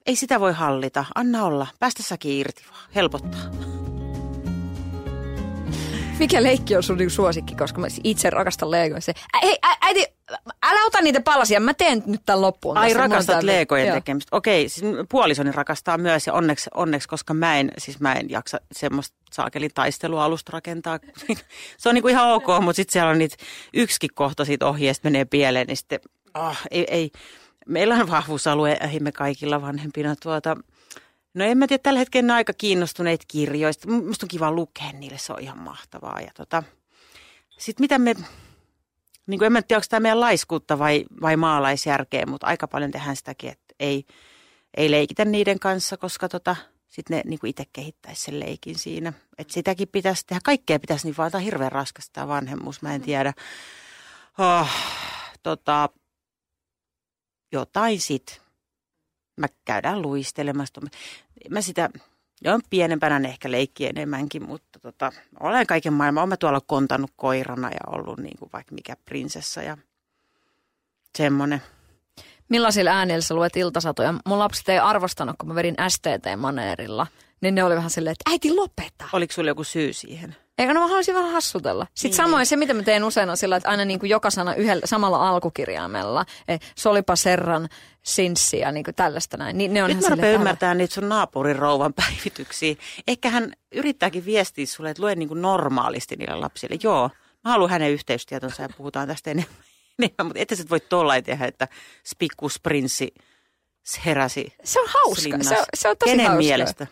ei 0.07 0.17
sitä 0.17 0.41
voi 0.41 0.53
hallita. 0.53 1.05
Anna 1.15 1.45
olla. 1.45 1.67
Päästä 1.79 2.03
irti 2.25 2.65
vaan. 2.71 2.91
Helpottaa. 2.95 3.80
Mikä 6.21 6.43
leikki 6.43 6.77
on 6.77 6.83
sun 6.83 6.99
niinku 6.99 7.15
suosikki, 7.15 7.55
koska 7.55 7.81
mä 7.81 7.87
itse 8.05 8.31
rakastan 8.31 8.71
Legoja. 8.71 9.01
Se, 9.01 9.13
hei, 9.43 9.59
äiti, 9.81 10.07
älä 10.63 10.87
ota 10.87 11.01
niitä 11.01 11.21
palasia, 11.21 11.61
mä 11.61 11.75
teen 11.75 12.03
nyt 12.07 12.21
tämän 12.27 12.41
loppuun. 12.41 12.79
Ai 12.79 12.95
rakastat 12.95 13.43
Legojen 13.43 13.87
Joo. 13.87 13.97
tekemistä. 13.97 14.37
Okei, 14.37 14.69
siis 14.69 14.87
puolisoni 15.09 15.53
rakastaa 15.53 15.99
myös 15.99 16.27
ja 16.27 16.33
onneksi, 16.33 16.71
onneksi, 16.75 17.09
koska 17.09 17.35
mä 17.35 17.59
en, 17.59 17.73
siis 17.79 18.01
mä 18.01 18.13
en 18.13 18.31
jaksa 18.31 18.61
semmoista 18.73 19.17
saakelin 19.33 19.71
taistelualusta 19.75 20.51
rakentaa. 20.53 20.99
se 21.79 21.89
on 21.89 21.95
niinku 21.95 22.09
ihan 22.09 22.33
ok, 22.33 22.47
mutta 22.61 22.77
sitten 22.77 22.93
siellä 22.93 23.11
on 23.11 23.19
niitä 23.19 23.37
yksikin 23.75 24.11
kohta 24.15 24.45
siitä 24.45 24.67
ohjeesta 24.67 25.07
menee 25.07 25.25
pieleen, 25.25 25.67
niin 25.67 25.77
sitten 25.77 26.01
oh, 26.35 26.57
ei, 26.71 26.87
ei. 26.91 27.11
Meillä 27.67 27.95
on 27.95 28.11
vahvuusalue, 28.11 28.79
me 29.01 29.13
kaikilla 29.13 29.63
vanhempina 29.63 30.17
tuota, 30.23 30.57
No 31.35 31.45
en 31.45 31.59
mä 31.59 31.67
tiedä, 31.67 31.83
tällä 31.83 31.99
hetkellä 31.99 32.27
ne 32.27 32.33
aika 32.33 32.53
kiinnostuneet 32.53 33.25
kirjoista. 33.29 33.91
Musta 33.91 34.25
on 34.25 34.29
kiva 34.29 34.53
lukea 34.53 34.93
niille, 34.93 35.19
se 35.19 35.33
on 35.33 35.41
ihan 35.41 35.59
mahtavaa. 35.59 36.21
Ja 36.21 36.31
tota, 36.35 36.63
sitten 37.59 37.85
mitä 37.85 37.99
me, 37.99 38.15
niin 39.27 39.39
kuin 39.39 39.47
en 39.47 39.53
mä 39.53 39.63
tiedä, 39.63 39.79
onko 39.79 39.87
tämä 39.91 40.01
meidän 40.01 40.21
laiskuutta 40.21 40.79
vai, 40.79 41.05
vai 41.21 41.37
maalaisjärkeä, 41.37 42.27
mutta 42.27 42.47
aika 42.47 42.69
paljon 42.69 42.91
tehdään 42.91 43.17
sitäkin, 43.17 43.51
että 43.51 43.75
ei, 43.81 44.05
ei 44.77 44.91
leikitä 44.91 45.25
niiden 45.25 45.59
kanssa, 45.59 45.97
koska 45.97 46.29
tota, 46.29 46.57
sitten 46.89 47.17
ne 47.17 47.23
niin 47.27 47.47
itse 47.47 47.65
kehittäisi 47.73 48.23
sen 48.23 48.41
leikin 48.41 48.79
siinä. 48.79 49.13
Että 49.39 49.53
sitäkin 49.53 49.89
pitäisi 49.89 50.27
tehdä, 50.27 50.41
kaikkea 50.45 50.81
pitäisi, 50.81 51.07
niin 51.07 51.17
vaan 51.19 51.31
tämä 51.31 51.41
on 51.41 51.45
hirveän 51.45 51.73
raskasta 51.73 52.13
tämä 52.13 52.29
vanhemmuus, 52.29 52.83
mä 52.83 52.95
en 52.95 53.03
tiedä. 53.03 53.33
Oh, 54.39 54.69
tota, 55.43 55.89
jotain 57.53 58.01
sitten 58.01 58.37
mä 59.41 59.47
käydään 59.65 60.03
luistelemassa. 60.03 60.81
Mä 61.51 61.61
sitä, 61.61 61.91
jo 62.45 62.59
pienempänä 62.71 63.19
ne 63.19 63.29
ehkä 63.29 63.51
leikki 63.51 63.87
enemmänkin, 63.87 64.47
mutta 64.47 64.79
tota, 64.79 65.13
olen 65.41 65.67
kaiken 65.67 65.93
maailman. 65.93 66.25
Olen 66.25 66.39
tuolla 66.39 66.61
kontannut 66.67 67.11
koirana 67.17 67.69
ja 67.69 67.81
ollut 67.87 68.19
niin 68.19 68.39
kuin 68.39 68.51
vaikka 68.53 68.75
mikä 68.75 68.97
prinsessa 69.05 69.63
ja 69.63 69.79
semmoinen. 71.19 71.63
Millaisilla 72.49 72.91
äänillä 72.91 73.21
sä 73.21 73.35
luet 73.35 73.57
iltasatoja? 73.57 74.15
Mun 74.27 74.39
lapset 74.39 74.69
ei 74.69 74.79
arvostanut, 74.79 75.37
kun 75.39 75.49
mä 75.49 75.55
vedin 75.55 75.75
STT-maneerilla. 75.89 77.07
Niin 77.41 77.55
ne 77.55 77.65
oli 77.65 77.77
vähän 77.77 77.91
silleen, 77.91 78.13
että 78.13 78.31
äiti 78.31 78.55
lopeta. 78.55 79.05
Oliko 79.13 79.33
sulla 79.33 79.51
joku 79.51 79.65
syy 79.65 79.93
siihen? 79.93 80.37
Eikö 80.61 80.75
no 80.75 80.81
mä 80.81 80.87
haluaisin 80.87 81.15
vähän 81.15 81.33
hassutella. 81.33 81.87
Sitten 81.95 82.09
niin. 82.09 82.17
samoin 82.17 82.47
se, 82.47 82.57
mitä 82.57 82.75
mä 82.75 82.83
teen 82.83 83.05
usein 83.05 83.31
on 83.31 83.37
sillä, 83.37 83.57
että 83.57 83.69
aina 83.69 83.85
niin 83.85 84.01
kuin 84.01 84.11
joka 84.11 84.31
sana 84.31 84.55
yhdellä, 84.55 84.87
samalla 84.87 85.29
alkukirjaimella. 85.29 86.25
E, 86.49 86.57
solipa 86.77 87.17
serran 87.17 87.69
sinssiä, 88.03 88.73
niin 88.73 88.85
kuin 88.85 88.95
tällaista 88.95 89.37
näin. 89.37 89.59
Niin 89.59 89.75
ne 89.75 89.85
on 89.85 89.91
Nyt 89.91 90.01
mä 90.01 90.09
rupean 90.09 90.35
ymmärtää 90.35 90.75
niitä 90.75 90.95
sun 90.95 91.09
naapurin 91.09 91.57
rouvan 91.57 91.95
päivityksiä. 92.03 92.75
Ehkä 93.09 93.31
hän 93.31 93.53
yrittääkin 93.73 94.25
viestiä 94.25 94.67
sulle, 94.67 94.91
että 94.91 95.03
lue 95.03 95.15
niin 95.15 95.29
kuin 95.29 95.43
normaalisti 95.43 96.17
niille 96.17 96.37
lapsille. 96.37 96.77
Joo, 96.83 97.11
mä 97.45 97.51
haluan 97.51 97.71
hänen 97.71 97.91
yhteystietonsa 97.91 98.63
ja 98.63 98.69
puhutaan 98.77 99.09
tästä 99.09 99.31
enemmän. 99.31 99.55
enemmän 99.99 100.27
mutta 100.27 100.41
ette 100.41 100.57
sä 100.57 100.65
voi 100.71 100.81
tollain 100.81 101.25
tehdä, 101.25 101.47
että 101.47 101.69
spikkus 102.07 102.61
prinssi 102.61 103.15
heräsi. 104.07 104.53
Se 104.65 104.81
on 104.81 104.89
hauska. 104.89 105.39
Se 105.43 105.59
on, 105.59 105.65
se 105.75 105.89
on 105.89 105.97
tosi 105.97 106.11
Kenen 106.11 106.27
hauska. 106.27 106.43
mielestä? 106.43 106.87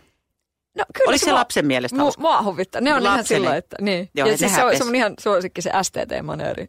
No, 0.74 0.84
kyllä 0.94 1.08
Oliko 1.08 1.20
se, 1.20 1.24
se 1.24 1.32
lapsen 1.32 1.66
mielestä 1.66 1.96
mu- 1.96 2.00
hauska? 2.00 2.20
Mua 2.22 2.42
huvittaa. 2.42 2.80
Ne 2.80 2.94
on 2.94 3.04
Lapseni. 3.04 3.14
ihan 3.14 3.26
sillä 3.26 3.56
että 3.56 3.76
niin. 3.80 4.10
Joo, 4.14 4.28
ja 4.28 4.36
siis 4.36 4.54
se, 4.54 4.64
on, 4.64 4.76
se 4.76 4.84
on 4.84 4.94
ihan 4.94 5.14
suosikki 5.20 5.62
se 5.62 5.70
STT-maneeri. 5.82 6.68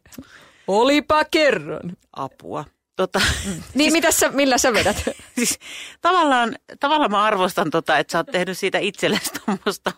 Olipa 0.66 1.24
kerron. 1.24 1.92
Apua. 2.12 2.64
Tota, 2.96 3.18
mm. 3.18 3.50
Niin, 3.52 3.62
siis, 3.74 3.92
mitä 3.92 4.10
sä, 4.10 4.30
millä 4.30 4.58
sä 4.58 4.72
vedät? 4.72 4.96
siis, 5.38 5.58
tavallaan, 6.00 6.56
tavallaan 6.80 7.10
mä 7.10 7.22
arvostan 7.22 7.70
tota, 7.70 7.98
että 7.98 8.12
sä 8.12 8.18
oot 8.18 8.26
tehnyt 8.32 8.58
siitä 8.58 8.78
itsellesi 8.78 9.30
tuommoista. 9.44 9.92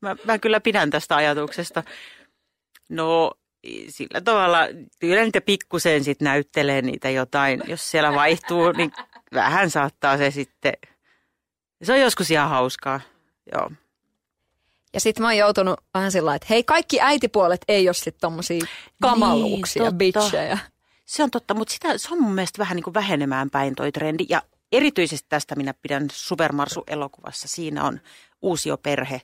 Mä, 0.00 0.16
mä 0.24 0.38
kyllä 0.38 0.60
pidän 0.60 0.90
tästä 0.90 1.16
ajatuksesta. 1.16 1.82
No, 2.88 3.32
sillä 3.88 4.20
tavalla, 4.20 4.58
kyllä 4.98 5.22
niitä 5.22 5.40
pikkusen 5.40 6.04
sitten 6.04 6.24
näyttelee 6.26 6.82
niitä 6.82 7.10
jotain. 7.10 7.62
Jos 7.66 7.90
siellä 7.90 8.14
vaihtuu, 8.14 8.72
niin 8.72 8.92
vähän 9.34 9.70
saattaa 9.70 10.18
se 10.18 10.30
sitten, 10.30 10.72
se 11.82 11.92
on 11.92 12.00
joskus 12.00 12.30
ihan 12.30 12.48
hauskaa. 12.48 13.00
Joo. 13.52 13.70
Ja 14.94 15.00
sitten 15.00 15.22
mä 15.22 15.28
oon 15.28 15.36
joutunut 15.36 15.80
vähän 15.94 16.12
sillä 16.12 16.34
että 16.34 16.46
hei, 16.50 16.64
kaikki 16.64 17.00
äitipuolet 17.00 17.60
ei 17.68 17.88
ole 17.88 17.94
sitten 17.94 18.20
tommosia 18.20 18.66
kamaluuksia, 19.02 19.82
niin, 19.82 19.94
bitchejä. 19.94 20.58
Se 21.06 21.22
on 21.22 21.30
totta, 21.30 21.54
mutta 21.54 21.74
sitä, 21.74 21.98
se 21.98 22.08
on 22.12 22.22
mun 22.22 22.34
mielestä 22.34 22.58
vähän 22.58 22.76
niin 22.76 22.84
kuin 22.84 22.94
vähenemään 22.94 23.50
päin 23.50 23.74
toi 23.74 23.92
trendi. 23.92 24.26
Ja 24.28 24.42
erityisesti 24.72 25.26
tästä 25.28 25.56
minä 25.56 25.74
pidän 25.74 26.08
Supermarsu-elokuvassa. 26.12 27.48
Siinä 27.48 27.84
on 27.84 28.00
uusio 28.42 28.76
perhe 28.76 29.20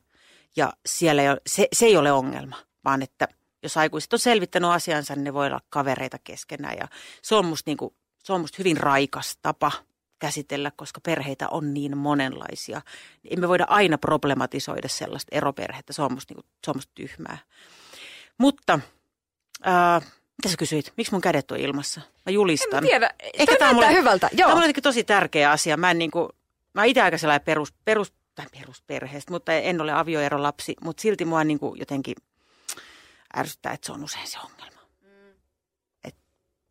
ja 0.57 0.73
siellä 0.87 1.23
ei 1.23 1.29
ole, 1.29 1.41
se, 1.47 1.69
se 1.73 1.87
ei 1.87 1.97
ole 1.97 2.13
ongelma, 2.13 2.57
vaan 2.85 3.03
että 3.03 3.29
jos 3.63 3.77
aikuiset 3.77 4.13
on 4.13 4.19
selvittänyt 4.19 4.71
asiansa, 4.71 5.15
niin 5.15 5.25
ne 5.25 5.35
voi 5.35 5.47
olla 5.47 5.61
kavereita 5.71 6.19
keskenään. 6.25 6.77
Ja 6.77 6.89
se 7.23 7.35
on 7.35 7.47
musta, 7.47 7.71
niin 7.71 7.79
kuin, 7.79 7.95
se 8.25 8.33
on 8.33 8.41
musta 8.41 8.57
hyvin 8.59 8.77
raikas 8.77 9.39
tapa 9.43 9.73
käsitellä, 10.19 10.73
koska 10.77 11.01
perheitä 11.01 11.49
on 11.49 11.75
niin 11.75 11.99
monenlaisia. 11.99 12.83
Emme 13.31 13.49
voida 13.49 13.67
aina 13.69 13.99
problematisoida 13.99 14.89
sellaista 14.89 15.37
eroperhettä, 15.37 15.93
se 15.93 16.03
on 16.03 16.13
musta, 16.13 16.35
niin 16.35 16.43
kuin, 16.43 16.53
se 16.65 16.71
on 16.71 16.77
musta 16.77 16.93
tyhmää. 16.95 17.39
Mutta 18.39 18.81
ää, 19.63 20.01
mitä 20.39 20.49
sä 20.49 20.57
kysyit? 20.57 20.93
Miksi 20.97 21.13
mun 21.13 21.21
kädet 21.21 21.51
on 21.51 21.59
ilmassa? 21.59 22.01
Mä 22.27 22.33
julistan. 22.33 22.85
En 22.85 22.91
tiedä. 22.91 23.11
Ehkä 23.35 23.57
tämä, 23.57 23.71
on 23.71 23.75
mulle, 23.75 23.93
hyvältä. 23.93 24.31
Joo. 24.33 24.51
Tämä 24.51 24.65
on 24.65 24.73
tosi 24.83 25.05
tärkeä 25.05 25.51
asia. 25.51 25.77
Mä 25.77 25.91
en 25.91 25.99
niin 25.99 26.11
kuin, 26.11 26.29
mä 26.75 26.85
itse 26.85 27.03
aika 27.03 27.19
sellainen 27.19 27.45
perus, 27.45 27.73
perus, 27.85 28.13
tai 28.35 28.47
perusperheestä, 28.61 29.33
mutta 29.33 29.53
en 29.53 29.81
ole 29.81 29.93
avioerolapsi, 29.93 30.77
mutta 30.83 31.01
silti 31.01 31.25
mua 31.25 31.45
niin 31.45 31.59
kuin 31.59 31.79
jotenkin 31.79 32.15
ärsyttää, 33.37 33.73
että 33.73 33.87
se 33.87 33.93
on 33.93 34.05
usein 34.05 34.27
se 34.27 34.39
ongelma. 34.39 34.81
Mm. 35.01 35.33
Et, 36.05 36.17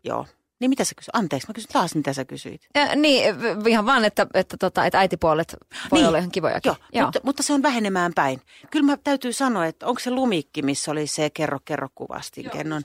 joo, 0.03 0.25
niin 0.59 0.69
mitä 0.69 0.83
sä 0.83 0.95
kysyit? 0.95 1.15
Anteeksi, 1.15 1.47
mä 1.47 1.53
kysyn 1.53 1.71
taas, 1.73 1.95
mitä 1.95 2.13
sä 2.13 2.25
kysyit. 2.25 2.67
Ja, 2.75 2.95
niin, 2.95 3.35
ihan 3.67 3.85
vaan, 3.85 4.05
että, 4.05 4.27
että, 4.33 4.57
tota, 4.57 4.85
että 4.85 4.99
äitipuolet 4.99 5.55
voi 5.91 5.99
niin, 5.99 6.07
olla 6.07 6.17
ihan 6.17 6.31
kivojakin. 6.31 6.69
Joo, 6.69 6.75
joo. 6.93 7.05
Mutta, 7.05 7.19
mutta, 7.23 7.43
se 7.43 7.53
on 7.53 7.63
vähenemään 7.63 8.11
päin. 8.15 8.41
Kyllä 8.71 8.85
mä 8.85 8.97
täytyy 8.97 9.33
sanoa, 9.33 9.65
että 9.65 9.87
onko 9.87 9.99
se 9.99 10.11
lumikki, 10.11 10.61
missä 10.61 10.91
oli 10.91 11.07
se 11.07 11.29
kerro, 11.29 11.59
kerro 11.65 11.89
kuvasti 11.95 12.43
kennon. 12.43 12.83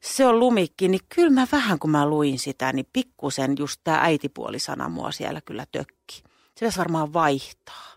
Se 0.00 0.26
on 0.26 0.40
lumikki, 0.40 0.88
niin 0.88 1.00
kyllä 1.14 1.30
mä 1.30 1.46
vähän 1.52 1.78
kun 1.78 1.90
mä 1.90 2.06
luin 2.06 2.38
sitä, 2.38 2.72
niin 2.72 2.86
pikkusen 2.92 3.54
just 3.58 3.80
tämä 3.84 3.98
äitipuolisana 4.00 4.88
mua 4.88 5.10
siellä 5.12 5.40
kyllä 5.40 5.66
tökki. 5.72 6.16
Se 6.16 6.54
pitäisi 6.54 6.78
varmaan 6.78 7.12
vaihtaa. 7.12 7.88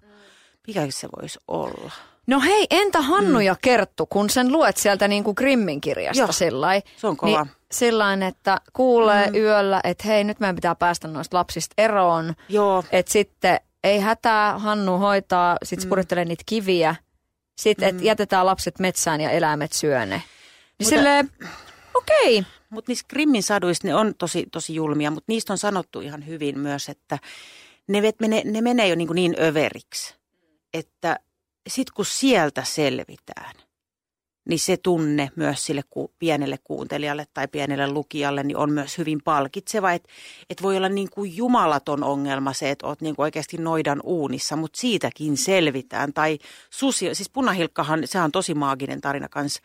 Mikä 0.67 0.87
se 0.89 1.09
voisi 1.19 1.39
olla? 1.47 1.91
No 2.27 2.39
hei, 2.39 2.67
entä 2.69 3.01
Hannu 3.01 3.39
mm. 3.39 3.45
ja 3.45 3.55
Kerttu, 3.61 4.05
kun 4.05 4.29
sen 4.29 4.51
luet 4.51 4.77
sieltä 4.77 5.07
niin 5.07 5.23
kuin 5.23 5.33
Grimmin 5.37 5.81
kirjasta 5.81 6.31
sillai, 6.31 6.81
se 6.97 7.07
on 7.07 7.17
kova. 7.17 7.43
Niin 7.43 7.51
sillain, 7.71 8.23
että 8.23 8.61
kuulee 8.73 9.27
mm. 9.27 9.35
yöllä, 9.35 9.81
että 9.83 10.07
hei 10.07 10.23
nyt 10.23 10.39
meidän 10.39 10.55
pitää 10.55 10.75
päästä 10.75 11.07
noista 11.07 11.37
lapsista 11.37 11.73
eroon. 11.77 12.33
Joo. 12.49 12.83
Että 12.91 13.11
sitten 13.11 13.59
ei 13.83 13.99
hätää, 13.99 14.59
Hannu 14.59 14.97
hoitaa, 14.97 15.57
sitten 15.63 15.89
mm. 15.89 16.27
niitä 16.27 16.43
kiviä. 16.45 16.95
Sitten, 17.57 17.89
mm. 17.89 17.97
että 17.97 18.07
jätetään 18.07 18.45
lapset 18.45 18.79
metsään 18.79 19.21
ja 19.21 19.29
eläimet 19.29 19.71
syöne. 19.71 20.15
Niin 20.15 20.23
mutta, 20.79 20.89
silleen, 20.89 21.29
okei. 21.93 22.39
Okay. 22.39 22.51
Mutta 22.69 22.91
niissä 22.91 23.05
Grimmin 23.09 23.43
saduissa 23.43 23.87
ne 23.87 23.95
on 23.95 24.15
tosi, 24.15 24.45
tosi 24.51 24.75
julmia, 24.75 25.11
mutta 25.11 25.25
niistä 25.27 25.53
on 25.53 25.57
sanottu 25.57 26.01
ihan 26.01 26.27
hyvin 26.27 26.59
myös, 26.59 26.89
että 26.89 27.19
ne, 27.87 28.01
ne, 28.27 28.41
ne 28.45 28.61
menee 28.61 28.87
jo 28.87 28.95
niin, 28.95 29.07
kuin 29.07 29.15
niin 29.15 29.35
överiksi, 29.41 30.15
että 30.73 31.19
sitten 31.69 31.93
kun 31.95 32.05
sieltä 32.05 32.63
selvitään, 32.63 33.55
niin 34.49 34.59
se 34.59 34.77
tunne 34.77 35.31
myös 35.35 35.65
sille 35.65 35.81
ku, 35.89 36.13
pienelle 36.19 36.57
kuuntelijalle 36.63 37.27
tai 37.33 37.47
pienelle 37.47 37.91
lukijalle 37.91 38.43
niin 38.43 38.57
on 38.57 38.71
myös 38.71 38.97
hyvin 38.97 39.23
palkitseva. 39.23 39.91
Että 39.91 40.09
et 40.49 40.61
voi 40.61 40.77
olla 40.77 40.89
niin 40.89 41.09
kuin 41.09 41.37
jumalaton 41.37 42.03
ongelma 42.03 42.53
se, 42.53 42.69
että 42.69 42.87
olet 42.87 43.01
niin 43.01 43.15
kuin 43.15 43.23
oikeasti 43.23 43.57
noidan 43.57 43.99
uunissa, 44.03 44.55
mutta 44.55 44.79
siitäkin 44.79 45.37
selvitään. 45.37 46.13
Tai 46.13 46.39
susi, 46.69 47.15
siis 47.15 47.29
punahilkkahan, 47.29 48.01
se 48.05 48.19
on 48.19 48.31
tosi 48.31 48.53
maaginen 48.53 49.01
tarina 49.01 49.29
kanssa 49.29 49.61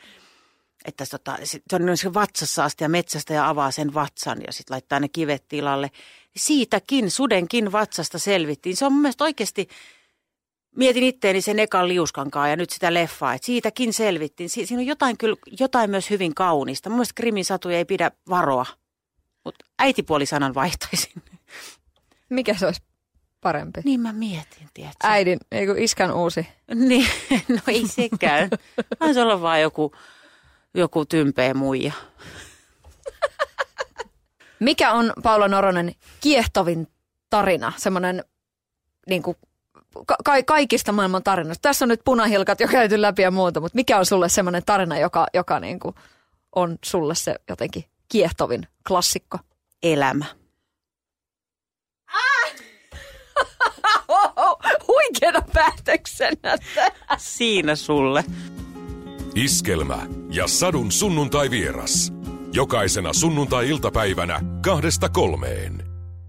että 0.84 1.04
tota, 1.10 1.38
se 1.42 1.60
on 1.72 1.86
niin 1.86 2.14
vatsassa 2.14 2.64
asti 2.64 2.84
ja 2.84 2.88
metsästä 2.88 3.34
ja 3.34 3.48
avaa 3.48 3.70
sen 3.70 3.94
vatsan 3.94 4.38
ja 4.46 4.52
sitten 4.52 4.74
laittaa 4.74 5.00
ne 5.00 5.08
kivet 5.08 5.48
tilalle. 5.48 5.90
Siitäkin, 6.36 7.10
sudenkin 7.10 7.72
vatsasta 7.72 8.18
selvittiin. 8.18 8.76
Se 8.76 8.86
on 8.86 8.92
mun 8.92 9.02
mielestä 9.02 9.24
oikeasti 9.24 9.68
mietin 10.76 11.02
itteeni 11.02 11.40
sen 11.40 11.58
ekan 11.58 11.88
liuskankaa 11.88 12.48
ja 12.48 12.56
nyt 12.56 12.70
sitä 12.70 12.94
leffaa, 12.94 13.34
että 13.34 13.46
siitäkin 13.46 13.92
selvittiin. 13.92 14.50
Si- 14.50 14.66
siinä 14.66 14.80
on 14.80 14.86
jotain, 14.86 15.18
kyllä, 15.18 15.36
jotain 15.60 15.90
myös 15.90 16.10
hyvin 16.10 16.34
kaunista. 16.34 16.90
Mun 16.90 16.96
mielestä 16.96 17.14
Krimin 17.14 17.44
satuja 17.44 17.78
ei 17.78 17.84
pidä 17.84 18.10
varoa, 18.30 18.66
mutta 19.44 19.64
äitipuolisanan 19.78 20.54
vaihtaisin. 20.54 21.12
Mikä 22.28 22.54
se 22.54 22.66
olisi 22.66 22.82
parempi? 23.40 23.80
Niin 23.84 24.00
mä 24.00 24.12
mietin, 24.12 24.68
tiedätkö? 24.74 24.98
Äidin, 25.02 25.38
ei 25.52 25.66
kun 25.66 25.78
iskän 25.78 26.14
uusi. 26.14 26.46
Niin, 26.74 27.06
no 27.48 27.58
ei 27.68 27.88
sekään. 27.88 28.50
Voisi 29.00 29.20
olla 29.20 29.40
vaan 29.40 29.60
joku, 29.60 29.92
joku 30.74 31.04
tympeä 31.04 31.54
muija. 31.54 31.92
Mikä 34.60 34.92
on 34.92 35.12
Paula 35.22 35.48
Noronen 35.48 35.94
kiehtovin 36.20 36.86
tarina, 37.30 37.72
semmoinen 37.76 38.24
niin 39.06 39.22
kuin 39.22 39.36
ka- 40.06 40.42
kaikista 40.46 40.92
maailman 40.92 41.22
tarinoista. 41.22 41.62
Tässä 41.62 41.84
on 41.84 41.88
nyt 41.88 42.00
punahilkat 42.04 42.60
jo 42.60 42.68
käyty 42.68 43.02
läpi 43.02 43.22
ja 43.22 43.30
muuta, 43.30 43.60
mutta 43.60 43.76
mikä 43.76 43.98
on 43.98 44.06
sulle 44.06 44.28
semmoinen 44.28 44.62
tarina, 44.66 44.98
joka, 44.98 45.26
joka 45.34 45.60
niin 45.60 45.80
kuin 45.80 45.94
on 46.54 46.78
sulle 46.84 47.14
se 47.14 47.36
jotenkin 47.48 47.84
kiehtovin 48.08 48.66
klassikko? 48.88 49.38
Elämä. 49.82 50.24
Ah! 52.06 52.52
Huikeana 54.88 55.42
päätöksenä. 55.52 56.56
Siinä 57.18 57.76
sulle. 57.76 58.24
Iskelmä 59.34 60.06
ja 60.30 60.46
sadun 60.46 60.92
sunnuntai 60.92 61.50
vieras. 61.50 62.12
Jokaisena 62.52 63.12
sunnuntai-iltapäivänä 63.12 64.40
kahdesta 64.64 65.08
kolmeen. 65.08 65.85